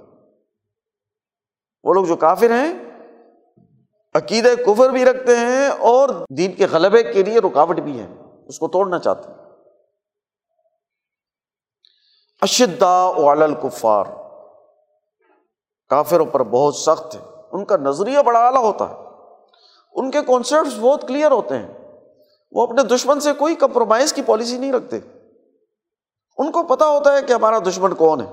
وہ 1.85 1.95
لوگ 1.95 2.05
جو 2.05 2.17
کافر 2.17 2.51
ہیں 2.51 2.75
عقیدۂ 4.15 4.49
کفر 4.67 4.91
بھی 4.91 5.05
رکھتے 5.05 5.37
ہیں 5.37 5.69
اور 5.69 6.09
دین 6.31 6.53
کے 6.53 6.67
غلبے 6.67 7.13
کے 7.13 7.23
لیے 7.23 7.39
رکاوٹ 7.39 7.81
بھی 7.81 8.01
ہے 8.01 8.07
اس 8.47 8.59
کو 8.59 8.69
توڑنا 8.69 8.99
چاہتے 8.99 9.31
ہیں 9.31 9.46
اشدا 12.43 13.09
الکفار 13.43 14.07
کافروں 15.91 16.27
پر 16.27 16.43
بہت 16.43 16.75
سخت 16.75 17.15
ہے 17.15 17.21
ان 17.53 17.65
کا 17.65 17.77
نظریہ 17.77 18.19
بڑا 18.19 18.47
اعلیٰ 18.47 18.63
ہوتا 18.63 18.89
ہے 18.91 19.05
ان 19.95 20.11
کے 20.11 20.23
کانسیپٹس 20.27 20.79
بہت 20.81 21.07
کلیئر 21.09 21.31
ہوتے 21.31 21.59
ہیں 21.59 21.69
وہ 22.53 22.67
اپنے 22.67 22.83
دشمن 22.83 23.21
سے 23.21 23.33
کوئی 23.33 23.55
کمپرومائز 23.55 24.13
کی 24.13 24.23
پالیسی 24.23 24.59
نہیں 24.59 24.73
رکھتے 24.73 25.01
ان 26.39 26.51
کو 26.53 26.63
پتہ 26.63 26.85
ہوتا 26.85 27.17
ہے 27.17 27.23
کہ 27.23 27.33
ہمارا 27.33 27.59
دشمن 27.59 27.95
کون 27.95 28.21
ہے 28.21 28.34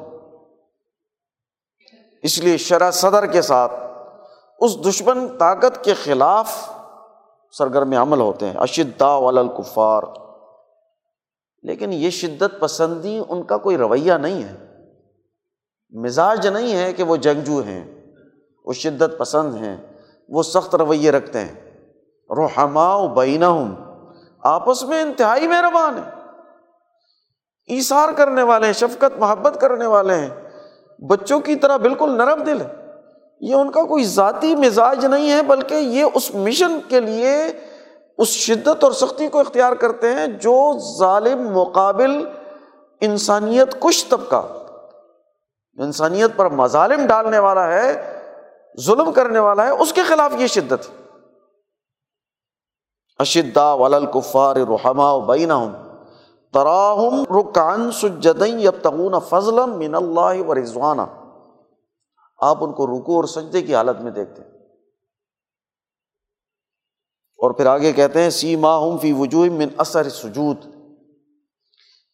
اس 2.23 2.37
لیے 2.39 2.57
شرح 2.57 2.91
صدر 2.91 3.25
کے 3.25 3.41
ساتھ 3.41 3.73
اس 4.59 4.77
دشمن 4.85 5.27
طاقت 5.37 5.83
کے 5.83 5.93
خلاف 5.93 6.51
سرگرم 7.53 7.93
عمل 7.93 8.19
ہوتے 8.19 8.49
ہیں 8.49 8.55
اشدا 8.57 9.15
وال 9.15 9.47
لیکن 11.63 11.93
یہ 11.93 12.09
شدت 12.09 12.59
پسندی 12.59 13.19
ان 13.29 13.43
کا 13.43 13.57
کوئی 13.57 13.77
رویہ 13.77 14.13
نہیں 14.13 14.43
ہے 14.43 14.55
مزاج 15.93 16.47
نہیں 16.47 16.75
ہے 16.75 16.93
کہ 16.93 17.03
وہ 17.03 17.15
جنگجو 17.15 17.59
ہیں 17.59 17.83
وہ 18.65 18.73
شدت 18.73 19.17
پسند 19.17 19.55
ہیں 19.55 19.77
وہ 20.29 20.43
سخت 20.43 20.75
رویے 20.75 21.11
رکھتے 21.11 21.39
ہیں 21.39 21.55
روحما 22.29 23.07
بینا 23.07 23.47
ہوں 23.47 23.75
آپس 24.43 24.83
میں 24.83 25.01
انتہائی 25.01 25.47
مہربان 25.47 25.97
ہیں 25.97 26.11
ایسار 27.69 28.09
کرنے 28.11 28.43
والے 28.43 28.65
ہیں 28.65 28.73
شفقت 28.73 29.17
محبت 29.19 29.61
کرنے 29.61 29.85
والے 29.85 30.15
ہیں 30.15 30.29
بچوں 30.99 31.39
کی 31.39 31.55
طرح 31.55 31.77
بالکل 31.77 32.17
نرم 32.17 32.43
دل 32.43 32.61
ہے 32.61 32.67
یہ 33.39 33.55
ان 33.55 33.71
کا 33.71 33.83
کوئی 33.83 34.03
ذاتی 34.03 34.55
مزاج 34.55 35.05
نہیں 35.05 35.31
ہے 35.31 35.41
بلکہ 35.41 35.75
یہ 35.75 36.05
اس 36.13 36.35
مشن 36.35 36.79
کے 36.89 36.99
لیے 36.99 37.35
اس 38.17 38.29
شدت 38.29 38.83
اور 38.83 38.91
سختی 38.91 39.27
کو 39.27 39.39
اختیار 39.39 39.73
کرتے 39.73 40.13
ہیں 40.13 40.25
جو 40.41 40.55
ظالم 40.97 41.47
مقابل 41.51 42.23
انسانیت 43.01 43.79
کش 43.81 44.03
طبقہ 44.09 44.41
انسانیت 45.77 46.35
پر 46.35 46.49
مظالم 46.49 47.05
ڈالنے 47.07 47.39
والا 47.39 47.67
ہے 47.67 47.93
ظلم 48.77 49.11
کرنے 49.11 49.39
والا 49.39 49.65
ہے 49.65 49.71
اس 49.79 49.93
کے 49.93 50.03
خلاف 50.03 50.33
یہ 50.37 50.47
شدت 50.47 50.89
اشدا 53.19 53.73
وللکفار 53.73 54.55
رحما 54.55 55.17
بین 55.25 55.51
تراہم 56.53 57.23
رکان 57.39 57.89
رکانس 57.89 58.03
اب 58.67 58.81
تغون 58.81 59.19
فضلم 59.29 59.95
و 60.47 60.55
رضوانہ 60.55 61.01
آپ 62.39 62.63
ان 62.63 62.73
کو 62.73 62.87
رکو 62.87 63.15
اور 63.15 63.23
سجدے 63.23 63.61
کی 63.61 63.75
حالت 63.75 64.01
میں 64.01 64.11
دیکھتے 64.11 64.41
ہیں 64.41 64.52
اور 67.43 67.51
پھر 67.51 67.65
آگے 67.65 67.91
کہتے 67.93 68.21
ہیں 68.21 68.29
سی 68.29 68.55
ماہ 68.55 68.83
فی 68.97 69.11
وجوہ 69.13 69.45
من 69.51 69.69
اثر 69.77 70.09
سجود 70.09 70.57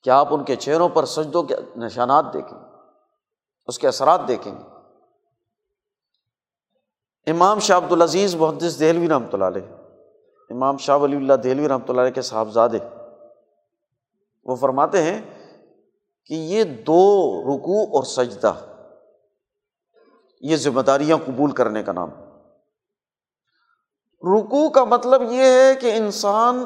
کیا 0.06 0.16
آپ 0.16 0.34
ان 0.34 0.44
کے 0.44 0.56
چہروں 0.56 0.88
پر 0.90 1.06
سجدوں 1.06 1.44
کے 1.44 1.56
نشانات 1.78 2.32
دیکھیں 2.34 2.58
اس 3.68 3.78
کے 3.80 3.88
اثرات 3.88 4.28
دیکھیں 4.28 4.52
گے 4.52 4.64
امام 7.28 7.60
شاہ 7.60 7.78
عبد 7.78 7.92
العزیز 7.92 8.36
محدث 8.36 8.80
دہلوی 8.80 9.10
رحمۃ 9.10 9.34
اللہ 9.34 9.46
علیہ 9.46 9.68
امام 10.50 10.78
شاہ 10.78 10.98
ولی 10.98 11.18
اللہ 11.18 11.34
دہلوی 11.34 11.68
رحمۃ 11.68 11.90
اللہ 11.90 12.02
علیہ 12.02 12.14
کے 12.14 12.22
صاحبزادے 12.22 12.80
وہ 14.46 14.56
فرماتے 14.56 15.04
ہیں 15.04 15.20
کہ 16.30 16.34
یہ 16.34 16.64
دو 16.88 17.04
رکوع 17.44 17.84
اور 17.92 18.04
سجدہ 18.06 18.54
یہ 20.44 20.56
ذمہ 20.56 20.82
داریاں 20.82 21.18
قبول 21.26 21.52
کرنے 21.52 21.84
کا 21.84 21.92
نام 21.92 22.10
ہے 22.12 22.29
رکو 24.24 24.70
کا 24.70 24.84
مطلب 24.84 25.22
یہ 25.32 25.44
ہے 25.44 25.74
کہ 25.76 25.96
انسان 25.96 26.64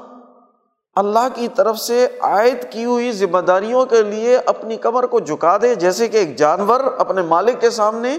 اللہ 0.95 1.27
کی 1.33 1.47
طرف 1.47 1.77
سے 1.77 2.07
عائد 2.21 2.71
کی 2.71 2.85
ہوئی 2.85 3.11
ذمہ 3.11 3.37
داریوں 3.37 3.85
کے 3.85 4.01
لیے 4.03 4.37
اپنی 4.45 4.77
کمر 4.77 5.05
کو 5.05 5.19
جھکا 5.19 5.57
دے 5.61 5.75
جیسے 5.75 6.07
کہ 6.07 6.17
ایک 6.17 6.35
جانور 6.35 6.79
اپنے 6.79 7.21
مالک 7.21 7.61
کے 7.61 7.69
سامنے 7.69 8.17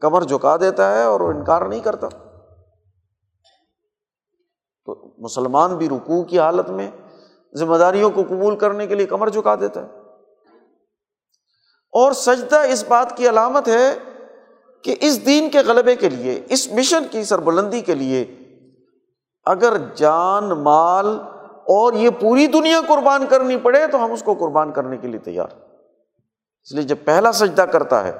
کمر 0.00 0.22
جھکا 0.22 0.56
دیتا 0.56 0.94
ہے 0.94 1.02
اور 1.02 1.20
وہ 1.20 1.28
انکار 1.28 1.62
نہیں 1.62 1.80
کرتا 1.80 2.08
تو 4.88 5.12
مسلمان 5.18 5.76
بھی 5.76 5.88
رکو 5.88 6.22
کی 6.22 6.38
حالت 6.38 6.70
میں 6.70 6.90
ذمہ 7.54 7.76
داریوں 7.76 8.10
کو 8.10 8.22
قبول 8.22 8.56
کرنے 8.56 8.86
کے 8.86 8.94
لیے 8.94 9.06
کمر 9.06 9.28
جھکا 9.28 9.54
دیتا 9.54 9.82
ہے 9.82 10.04
اور 11.92 12.12
سجدہ 12.12 12.56
اس 12.56 12.84
بات 12.88 13.16
کی 13.16 13.28
علامت 13.28 13.68
ہے 13.68 13.94
کہ 14.82 14.96
اس 15.00 15.26
دین 15.26 15.50
کے 15.50 15.58
غلبے 15.58 15.96
کے 15.96 16.08
لیے 16.08 16.40
اس 16.48 16.72
مشن 16.72 17.04
کی 17.10 17.24
سربلندی 17.24 17.80
کے 17.80 17.94
لیے 17.94 18.24
اگر 19.46 19.76
جان 19.94 20.48
مال 20.48 21.06
اور 21.66 21.92
یہ 21.92 22.10
پوری 22.10 22.46
دنیا 22.46 22.80
قربان 22.88 23.26
کرنی 23.26 23.56
پڑے 23.56 23.86
تو 23.86 24.04
ہم 24.04 24.12
اس 24.12 24.22
کو 24.22 24.34
قربان 24.34 24.72
کرنے 24.72 24.96
کے 24.96 25.08
لیے 25.08 25.18
تیار 25.18 25.46
اس 26.62 26.72
لیے 26.72 26.82
جب 26.82 26.96
پہلا 27.04 27.32
سجدہ 27.32 27.62
کرتا 27.62 28.04
ہے 28.04 28.12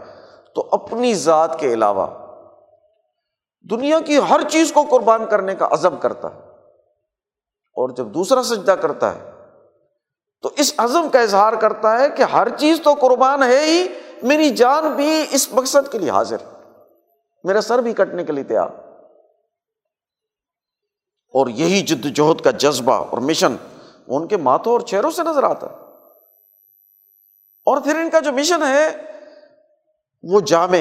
تو 0.55 0.69
اپنی 0.73 1.15
ذات 1.15 1.59
کے 1.61 1.73
علاوہ 1.75 2.07
دنیا 3.71 4.01
کی 4.01 4.19
ہر 4.31 4.41
چیز 4.49 4.73
کو 4.73 4.83
قربان 4.91 5.27
کرنے 5.27 5.55
کا 5.55 5.69
عزم 5.71 5.97
کرتا 5.97 6.35
ہے 6.35 6.41
اور 7.77 7.89
جب 7.89 8.07
دوسرا 8.07 8.43
سجدہ 8.43 8.73
کرتا 8.73 9.15
ہے 9.15 9.31
تو 10.43 10.51
اس 10.57 10.75
عزم 10.79 11.09
کا 11.09 11.21
اظہار 11.21 11.53
کرتا 11.53 11.99
ہے 11.99 12.09
کہ 12.11 12.23
ہر 12.23 12.49
چیز 12.57 12.81
تو 12.85 12.95
قربان 12.95 13.43
ہے 13.43 13.65
ہی 13.65 13.89
میری 14.23 14.51
جان 14.51 14.93
بھی 14.93 15.25
اس 15.31 15.53
مقصد 15.53 15.93
کے 15.93 15.99
لیے 15.99 16.11
حاضر 16.11 16.37
میرا 17.45 17.61
سر 17.61 17.79
بھی 17.79 17.93
کٹنے 17.93 18.25
کے 18.25 18.33
لیے 18.33 18.45
تیار 18.45 18.86
اور 21.37 21.47
یہی 21.47 21.81
جد 21.83 22.07
جہد 22.17 22.41
کا 22.41 22.51
جذبہ 22.51 22.93
اور 22.93 23.19
مشن 23.21 23.57
ان 24.09 24.27
کے 24.27 24.37
ماتھوں 24.37 24.73
اور 24.73 24.81
چہروں 24.81 25.11
سے 25.11 25.23
نظر 25.23 25.43
آتا 25.43 25.67
ہے 25.67 25.85
اور 27.67 27.81
پھر 27.83 27.97
ان 27.97 28.11
کا 28.11 28.21
جو 28.21 28.33
مشن 28.33 28.63
ہے 28.63 28.87
وہ 30.25 30.41
جامع 30.41 30.81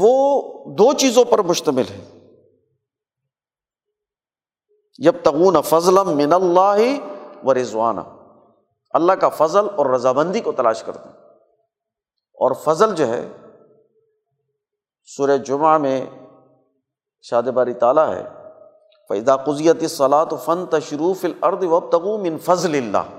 وہ 0.00 0.10
دو 0.78 0.92
چیزوں 0.92 1.24
پر 1.24 1.42
مشتمل 1.42 1.90
ہے 1.90 2.00
جب 4.98 5.22
تغون 5.22 5.60
فضلم 5.62 6.16
من 6.16 6.32
اللہ 6.32 6.80
و 7.44 7.54
رضوان 7.54 7.98
اللہ 8.94 9.12
کا 9.12 9.28
فضل 9.28 9.68
اور 9.76 9.86
رضابندی 9.86 10.40
کو 10.40 10.52
تلاش 10.52 10.82
کرتے 10.82 11.08
ہیں 11.08 11.20
اور 12.38 12.54
فضل 12.64 12.94
جو 12.94 13.08
ہے 13.08 13.22
سورہ 15.08 15.36
جمعہ 15.36 15.76
میں 15.78 16.04
شاد 17.24 17.48
باری 17.54 17.72
ہے 17.80 19.20
قزیت 19.44 19.84
صلاح 19.90 20.22
و 20.30 20.36
فن 20.36 20.64
تشروف 20.66 21.24
تغوم 21.40 21.90
تغم 21.90 22.36
فضل 22.44 22.74
اللہ 22.74 23.10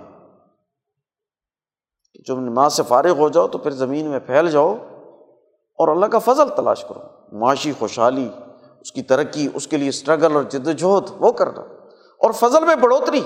جب 2.28 2.40
نماز 2.40 2.74
سے 2.74 2.84
فارغ 2.88 3.20
ہو 3.20 3.30
جاؤ 3.30 3.48
تو 3.48 3.58
پھر 3.58 3.72
زمین 3.74 4.06
میں 4.06 4.20
پھیل 4.20 4.50
جاؤ 4.52 4.74
اور 5.80 5.88
اللہ 5.88 6.06
کا 6.06 6.20
فضل 6.20 6.50
تلاش 6.56 6.84
کرو 6.84 7.38
معاشی 7.38 7.72
خوشحالی 7.80 8.28
اس 8.82 8.92
کی 8.92 9.02
ترقی 9.04 9.48
اس 9.54 9.68
کے 9.68 9.78
لیے 9.78 9.90
اسٹرگل 9.90 10.36
اور 10.36 10.44
جد 10.44 10.68
و 10.68 10.72
جہد 10.74 11.12
وہ 11.20 11.32
کرنا 11.32 11.62
اور 12.22 12.32
فضل 12.32 12.66
میں 12.66 12.76
بڑھوتری 12.76 13.22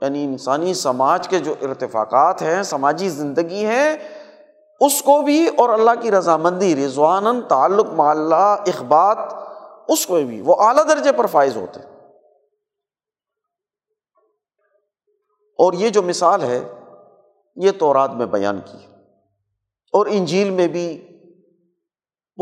یعنی 0.02 0.24
انسانی 0.24 0.74
سماج 0.74 1.28
کے 1.28 1.38
جو 1.38 1.54
ارتفاقات 1.62 2.42
ہیں 2.42 2.62
سماجی 2.62 3.08
زندگی 3.08 3.64
ہیں 3.64 3.96
اس 4.80 5.00
کو 5.02 5.20
بھی 5.22 5.46
اور 5.56 5.68
اللہ 5.68 6.00
کی 6.00 6.10
رضامندی 6.10 6.74
رضوان 6.76 7.40
تعلق 7.48 7.92
مع 7.92 8.10
اللہ 8.10 8.56
اخبات 8.66 9.32
اس 9.88 10.10
میں 10.10 10.24
بھی 10.24 10.40
وہ 10.40 10.54
اعلیٰ 10.54 10.88
درجے 10.88 11.12
پر 11.12 11.26
فائز 11.26 11.56
ہوتے 11.56 11.80
اور 15.58 15.72
یہ 15.72 15.88
جو 15.88 16.02
مثال 16.02 16.42
ہے 16.42 16.58
یہ 17.56 17.70
تو 17.78 17.94
رات 17.94 18.10
میں 18.10 18.26
بیان 18.26 18.60
کی 18.60 18.78
اور 19.94 20.06
انجیل 20.06 20.50
میں 20.50 20.68
بھی 20.68 20.86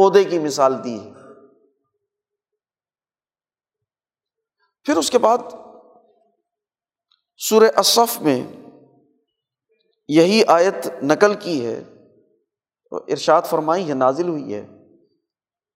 پودے 0.00 0.25
کی 0.25 0.39
مثال 0.39 0.85
دی 0.85 0.99
ہے 1.01 1.12
پھر 4.87 4.97
اس 4.97 5.11
کے 5.11 5.19
بعد 5.19 5.39
سور 7.39 7.62
اصف 7.77 8.21
میں 8.21 8.43
یہی 10.09 10.43
آیت 10.47 10.87
نقل 11.03 11.35
کی 11.35 11.67
ہے 11.67 11.79
ارشاد 12.93 13.43
فرمائی 13.43 13.89
ہے 13.89 13.95
نازل 13.95 14.29
ہوئی 14.29 14.55
ہے 14.55 14.67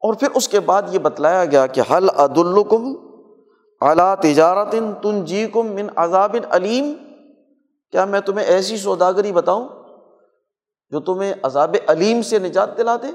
اور 0.02 0.14
پھر 0.14 0.28
اس 0.34 0.48
کے 0.48 0.60
بعد 0.60 0.82
یہ 0.92 0.98
بتلایا 0.98 1.44
گیا 1.44 1.66
کہ 1.66 1.80
حل 1.90 2.08
عدالکم 2.16 2.92
اعلیٰ 3.80 4.14
تجارت 4.20 4.74
تن 5.02 5.24
جی 5.24 5.46
کم 5.46 5.66
من 5.66 5.86
عذابن 5.96 6.44
علیم 6.50 6.92
کیا 7.90 8.04
میں 8.04 8.20
تمہیں 8.20 8.46
ایسی 8.46 8.76
سوداگری 8.76 9.32
بتاؤں 9.32 9.68
جو 10.90 11.00
تمہیں 11.00 11.32
عذاب 11.42 11.76
علیم 11.88 12.22
سے 12.22 12.38
نجات 12.38 12.78
دلا 12.78 12.96
دے 12.96 13.08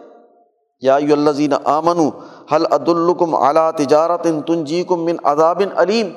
یا 0.81 0.97
یو 0.97 1.13
الزین 1.13 1.53
آمن 1.63 1.99
حل 2.53 2.65
عدالکم 2.71 3.35
اعلیٰ 3.35 3.71
تجارت 3.71 4.27
تن 4.47 4.63
جی 4.63 4.83
کم 4.83 5.05
من 5.05 5.15
عذابن 5.23 5.77
علیم 5.77 6.09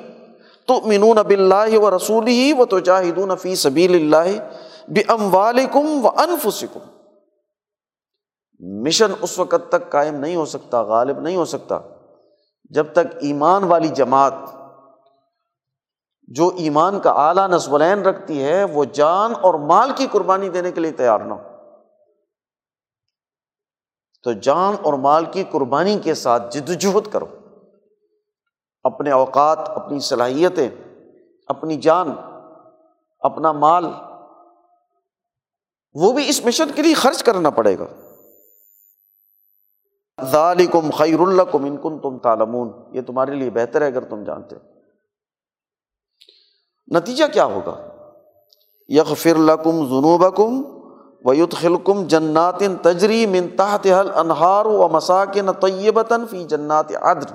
تو 0.67 0.79
منون 0.85 1.17
اللہ 1.17 1.77
و 1.77 1.95
رسول 1.95 2.27
ہی 2.27 2.53
و 2.53 2.65
تو 2.65 2.79
جاہدون 2.79 3.35
فی 3.35 3.55
سبیل 3.55 3.95
اللہ 3.95 4.39
ام 5.09 5.35
والم 5.35 6.05
و 6.05 6.09
انفسکم 6.17 6.79
مشن 8.59 9.11
اس 9.21 9.39
وقت 9.39 9.69
تک 9.69 9.91
قائم 9.91 10.15
نہیں 10.15 10.35
ہو 10.35 10.45
سکتا 10.45 10.81
غالب 10.81 11.19
نہیں 11.19 11.35
ہو 11.35 11.45
سکتا 11.45 11.79
جب 12.69 12.91
تک 12.93 13.15
ایمان 13.21 13.63
والی 13.63 13.87
جماعت 13.87 14.33
جو 16.27 16.51
ایمان 16.57 16.99
کا 16.99 17.11
اعلیٰ 17.11 17.47
نسولین 17.47 18.01
رکھتی 18.01 18.43
ہے 18.43 18.63
وہ 18.63 18.85
جان 18.85 19.33
اور 19.41 19.53
مال 19.53 19.91
کی 19.95 20.07
قربانی 20.11 20.49
دینے 20.49 20.71
کے 20.71 20.81
لیے 20.81 20.91
تیار 20.91 21.19
نہ 21.19 21.33
ہو 21.33 21.47
تو 24.23 24.31
جان 24.31 24.75
اور 24.81 24.93
مال 24.93 25.25
کی 25.25 25.43
قربانی 25.51 25.99
کے 25.99 26.13
ساتھ 26.13 26.57
جد 26.57 26.69
و 26.69 26.73
جہد 26.73 27.11
کرو 27.11 27.27
اپنے 28.83 29.11
اوقات 29.11 29.59
اپنی 29.69 29.99
صلاحیتیں 29.99 30.69
اپنی 31.47 31.77
جان 31.77 32.11
اپنا 33.19 33.51
مال 33.51 33.85
وہ 35.93 36.11
بھی 36.11 36.29
اس 36.29 36.45
مشن 36.45 36.71
کے 36.75 36.81
لیے 36.81 36.93
خرچ 36.93 37.23
کرنا 37.23 37.49
پڑے 37.49 37.77
گا 37.77 37.85
ذالکم 40.23 40.89
خیر 40.89 41.19
الکم 41.19 41.63
ان 41.63 41.71
انکن 41.71 41.99
تم 41.99 42.17
تالمون 42.17 42.71
یہ 42.91 43.01
تمہارے 43.01 43.35
لیے 43.35 43.49
بہتر 43.49 43.81
ہے 43.81 43.87
اگر 43.87 44.03
تم 44.03 44.23
جانتے 44.23 44.55
ہو 44.55 44.61
نتیجہ 46.95 47.25
کیا 47.33 47.45
ہوگا 47.45 47.75
یخ 48.87 49.13
فرکم 49.17 49.85
جنوب 49.87 50.35
کم 50.35 50.61
ویت 51.25 51.55
جنات 52.11 52.61
عدر 57.01 57.33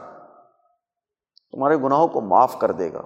تمہارے 1.53 1.77
گناہوں 1.77 2.09
کو 2.09 2.20
معاف 2.20 2.59
کر 2.59 2.70
دے 2.70 2.92
گا 2.92 3.03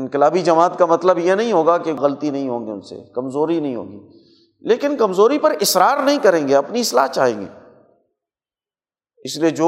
انقلابی 0.00 0.42
جماعت 0.42 0.78
کا 0.78 0.86
مطلب 0.86 1.18
یہ 1.18 1.34
نہیں 1.34 1.52
ہوگا 1.52 1.78
کہ 1.78 1.94
غلطی 1.94 2.30
نہیں 2.30 2.48
ہوگی 2.48 2.70
ان 2.70 2.80
سے 2.80 3.00
کمزوری 3.14 3.60
نہیں 3.60 3.76
ہوگی 3.76 4.00
لیکن 4.60 4.96
کمزوری 4.96 5.38
پر 5.38 5.54
اصرار 5.60 6.02
نہیں 6.04 6.18
کریں 6.22 6.48
گے 6.48 6.56
اپنی 6.56 6.80
اصلاح 6.80 7.06
چاہیں 7.06 7.40
گے 7.40 7.59
اس 9.24 9.36
لیے 9.38 9.50
جو 9.50 9.67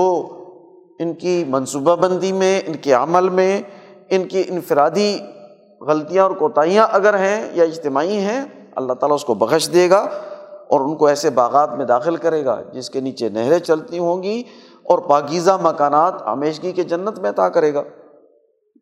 ان 0.99 1.13
کی 1.15 1.45
منصوبہ 1.49 1.97
بندی 1.97 2.33
میں 2.33 2.61
ان 2.67 2.77
کے 2.77 2.93
عمل 2.93 3.29
میں 3.29 3.63
ان 4.11 4.29
کی 4.29 4.43
انفرادی 4.49 5.19
غلطیاں 5.81 6.23
اور 6.23 6.31
کوتاہیاں 6.31 6.87
اگر 6.91 7.19
ہیں 7.19 7.49
یا 7.55 7.65
اجتماعی 7.65 8.17
ہیں 8.17 8.45
اللہ 8.77 8.93
تعالیٰ 8.93 9.15
اس 9.15 9.25
کو 9.25 9.35
بخش 9.35 9.73
دے 9.73 9.91
گا 9.91 10.01
اور 10.69 10.81
ان 10.81 10.95
کو 10.97 11.07
ایسے 11.07 11.31
باغات 11.31 11.71
میں 11.71 11.87
داخل 11.87 12.17
کرے 12.17 12.45
گا 12.45 12.61
جس 12.73 12.91
کے 12.91 13.01
نیچے 13.01 13.29
نہریں 13.29 13.59
چلتی 13.59 13.99
ہوں 13.99 14.23
گی 14.23 14.43
اور 14.83 14.99
پاکیزہ 14.99 15.57
مکانات 15.63 16.23
آمیشگی 16.25 16.73
کے 16.73 16.83
جنت 16.83 17.19
میں 17.19 17.31
عطا 17.31 17.49
کرے 17.49 17.75
گا 17.75 17.83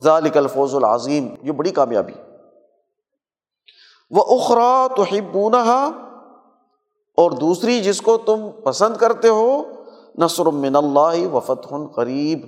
ذالک 0.03 0.37
الفوز 0.37 0.75
العظیم 0.75 1.29
یہ 1.43 1.53
بڑی 1.53 1.71
کامیابی 1.71 2.13
وہ 4.11 4.25
اخرا 4.37 4.87
تو 4.97 5.03
ہی 5.03 5.21
اور 7.19 7.31
دوسری 7.31 7.81
جس 7.81 8.01
کو 8.03 8.17
تم 8.17 8.49
پسند 8.65 8.97
کرتے 8.97 9.29
ہو 9.29 9.63
من 10.17 10.77
اللہ 10.77 11.27
وفت 11.27 11.69
قریب 11.95 12.47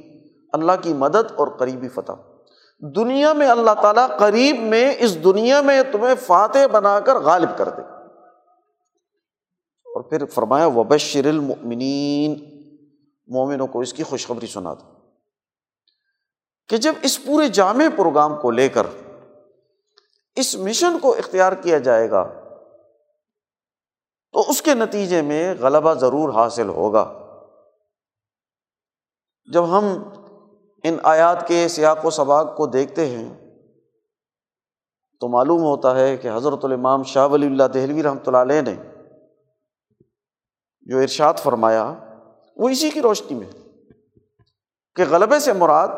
اللہ 0.52 0.72
کی 0.82 0.92
مدد 0.92 1.32
اور 1.36 1.48
قریبی 1.48 1.88
فتح 1.88 2.12
دنیا 2.82 3.32
میں 3.32 3.48
اللہ 3.48 3.74
تعالیٰ 3.82 4.06
قریب 4.18 4.60
میں 4.60 4.94
اس 4.98 5.24
دنیا 5.24 5.60
میں 5.60 5.82
تمہیں 5.92 6.14
فاتح 6.14 6.66
بنا 6.72 7.00
کر 7.00 7.16
غالب 7.16 7.58
کر 7.58 7.68
دے 7.68 7.82
اور 9.86 10.02
پھر 10.02 10.24
فرمایا 10.24 10.66
وبشر 10.66 11.24
المؤمنین 11.24 12.34
مومنوں 13.28 13.66
کو 13.66 13.80
اس 13.80 13.92
کی 13.92 14.02
خوشخبری 14.02 14.46
سنا 14.46 14.74
دے 14.74 14.90
کہ 16.68 16.76
جب 16.76 16.94
اس 17.02 17.24
پورے 17.24 17.48
جامع 17.48 17.88
پروگرام 17.96 18.36
کو 18.36 18.50
لے 18.50 18.68
کر 18.68 18.86
اس 20.36 20.54
مشن 20.56 20.98
کو 20.98 21.14
اختیار 21.14 21.52
کیا 21.52 21.78
جائے 21.78 22.10
گا 22.10 22.24
تو 24.32 24.44
اس 24.50 24.62
کے 24.62 24.74
نتیجے 24.74 25.22
میں 25.22 25.54
غلبہ 25.60 25.94
ضرور 25.94 26.34
حاصل 26.34 26.68
ہوگا 26.68 27.21
جب 29.48 29.78
ہم 29.78 29.84
ان 30.84 30.96
آیات 31.02 31.46
کے 31.48 31.66
سیاق 31.68 32.04
و 32.06 32.10
سباق 32.10 32.56
کو 32.56 32.66
دیکھتے 32.66 33.06
ہیں 33.06 33.28
تو 35.20 35.28
معلوم 35.28 35.62
ہوتا 35.62 35.94
ہے 35.96 36.16
کہ 36.16 36.28
حضرت 36.28 36.64
الامام 36.64 37.02
شاہ 37.02 37.26
ولی 37.28 37.46
اللہ 37.46 37.62
دہلوی 37.74 38.02
رحمۃ 38.02 38.26
اللہ 38.26 38.38
علیہ 38.38 38.62
نے 38.62 38.74
جو 40.86 40.98
ارشاد 40.98 41.34
فرمایا 41.42 41.94
وہ 42.56 42.68
اسی 42.68 42.90
کی 42.90 43.02
روشنی 43.02 43.34
میں 43.34 43.50
کہ 44.96 45.04
غلبے 45.10 45.40
سے 45.40 45.52
مراد 45.52 45.88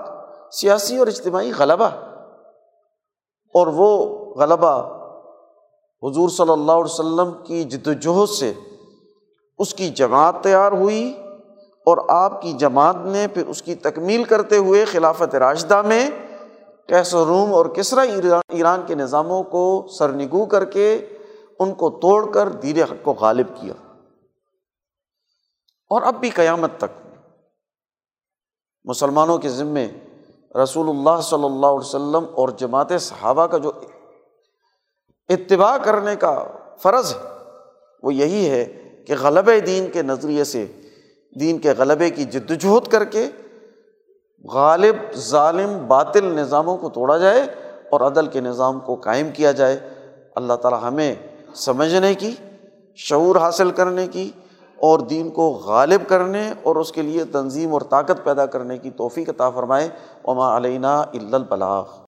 سیاسی 0.53 0.97
اور 0.97 1.07
اجتماعی 1.07 1.53
غلبہ 1.53 1.89
اور 3.55 3.67
وہ 3.67 3.89
غلبہ 4.35 4.75
حضور 6.03 6.29
صلی 6.29 6.53
اللہ 6.53 6.73
علیہ 6.73 6.93
وسلم 6.93 7.33
کی 7.45 7.65
جد 7.65 7.87
وجہد 7.87 8.31
سے 8.31 8.53
اس 9.59 9.75
کی 9.75 9.89
جماعت 9.89 10.43
تیار 10.43 10.73
ہوئی 10.73 11.03
اور 11.87 11.99
آپ 12.09 12.41
کی 12.43 12.53
جماعت 12.53 12.97
نے 13.07 13.27
پھر 13.35 13.47
اس 13.47 13.63
کی 13.63 13.75
تکمیل 13.75 14.25
کرتے 14.25 14.57
ہوئے 14.57 14.85
خلافت 14.85 15.35
راشدہ 15.35 15.81
میں 15.83 16.09
کیس 16.89 17.15
و 17.15 17.25
روم 17.25 17.53
اور 17.55 17.67
کسرا 17.67 18.03
ایران 18.03 18.83
کے 18.87 18.95
نظاموں 18.95 19.43
کو 19.43 19.65
سرنگو 19.99 20.45
کر 20.47 20.65
کے 20.65 21.07
ان 21.59 21.75
کو 21.75 21.91
توڑ 21.91 22.33
کر 22.33 22.49
دیر 22.49 22.83
حق 22.83 23.03
کو 23.03 23.13
غالب 23.13 23.57
کیا 23.61 23.75
اور 25.91 26.03
اب 26.03 26.21
بھی 26.21 26.31
قیامت 26.31 26.79
تک 26.79 27.03
مسلمانوں 28.85 29.39
کے 29.39 29.49
ذمے 29.49 29.87
رسول 30.55 30.89
اللہ 30.89 31.21
صلی 31.21 31.45
اللہ 31.45 31.67
علیہ 31.67 31.89
وسلم 31.89 32.25
اور 32.35 32.49
جماعت 32.49 32.93
صحابہ 33.01 33.47
کا 33.47 33.59
جو 33.59 33.73
اتباع 35.29 35.77
کرنے 35.79 36.17
کا 36.17 36.33
فرض 36.83 37.15
ہے 37.15 37.29
وہ 38.03 38.15
یہی 38.15 38.49
ہے 38.51 38.65
کہ 39.09 39.15
غلب 39.21 39.51
دین 39.67 39.91
کے 39.91 40.03
نظریے 40.03 40.45
سے 40.45 40.67
دین 41.41 41.59
کے 41.59 41.73
غلبے 41.79 42.11
کی 42.11 42.25
جد 42.25 42.51
جہد 42.51 42.89
کر 42.89 43.05
کے 43.05 43.29
غالب 44.45 44.97
ظالم 45.19 45.77
باطل 45.87 46.25
نظاموں 46.25 46.77
کو 46.77 46.89
توڑا 46.89 47.19
جائے 47.19 47.43
اور 47.93 48.01
عدل 48.01 48.27
کے 48.27 48.41
نظام 48.41 48.81
کو 48.81 48.95
قائم 48.95 49.31
کیا 49.31 49.53
جائے 49.53 49.79
اللہ 50.37 50.53
تعالیٰ 50.53 50.83
ہمیں 50.83 51.15
سمجھنے 51.55 52.15
کی 52.15 52.35
شعور 52.99 53.37
حاصل 53.37 53.71
کرنے 53.71 54.07
کی 54.09 54.31
اور 54.79 55.01
دین 55.01 55.31
کو 55.31 55.49
غالب 55.65 56.09
کرنے 56.09 56.43
اور 56.63 56.77
اس 56.77 56.93
کے 56.93 57.03
لیے 57.03 57.25
تنظیم 57.25 57.73
اور 57.73 57.81
طاقت 57.81 58.25
پیدا 58.25 58.47
کرنے 58.47 58.79
کی 58.79 58.91
توفیق 58.91 59.29
عطا 59.29 59.51
فرمائے 59.51 59.89
عما 60.25 60.57
علینا 60.57 61.01
البلاغ 61.03 61.85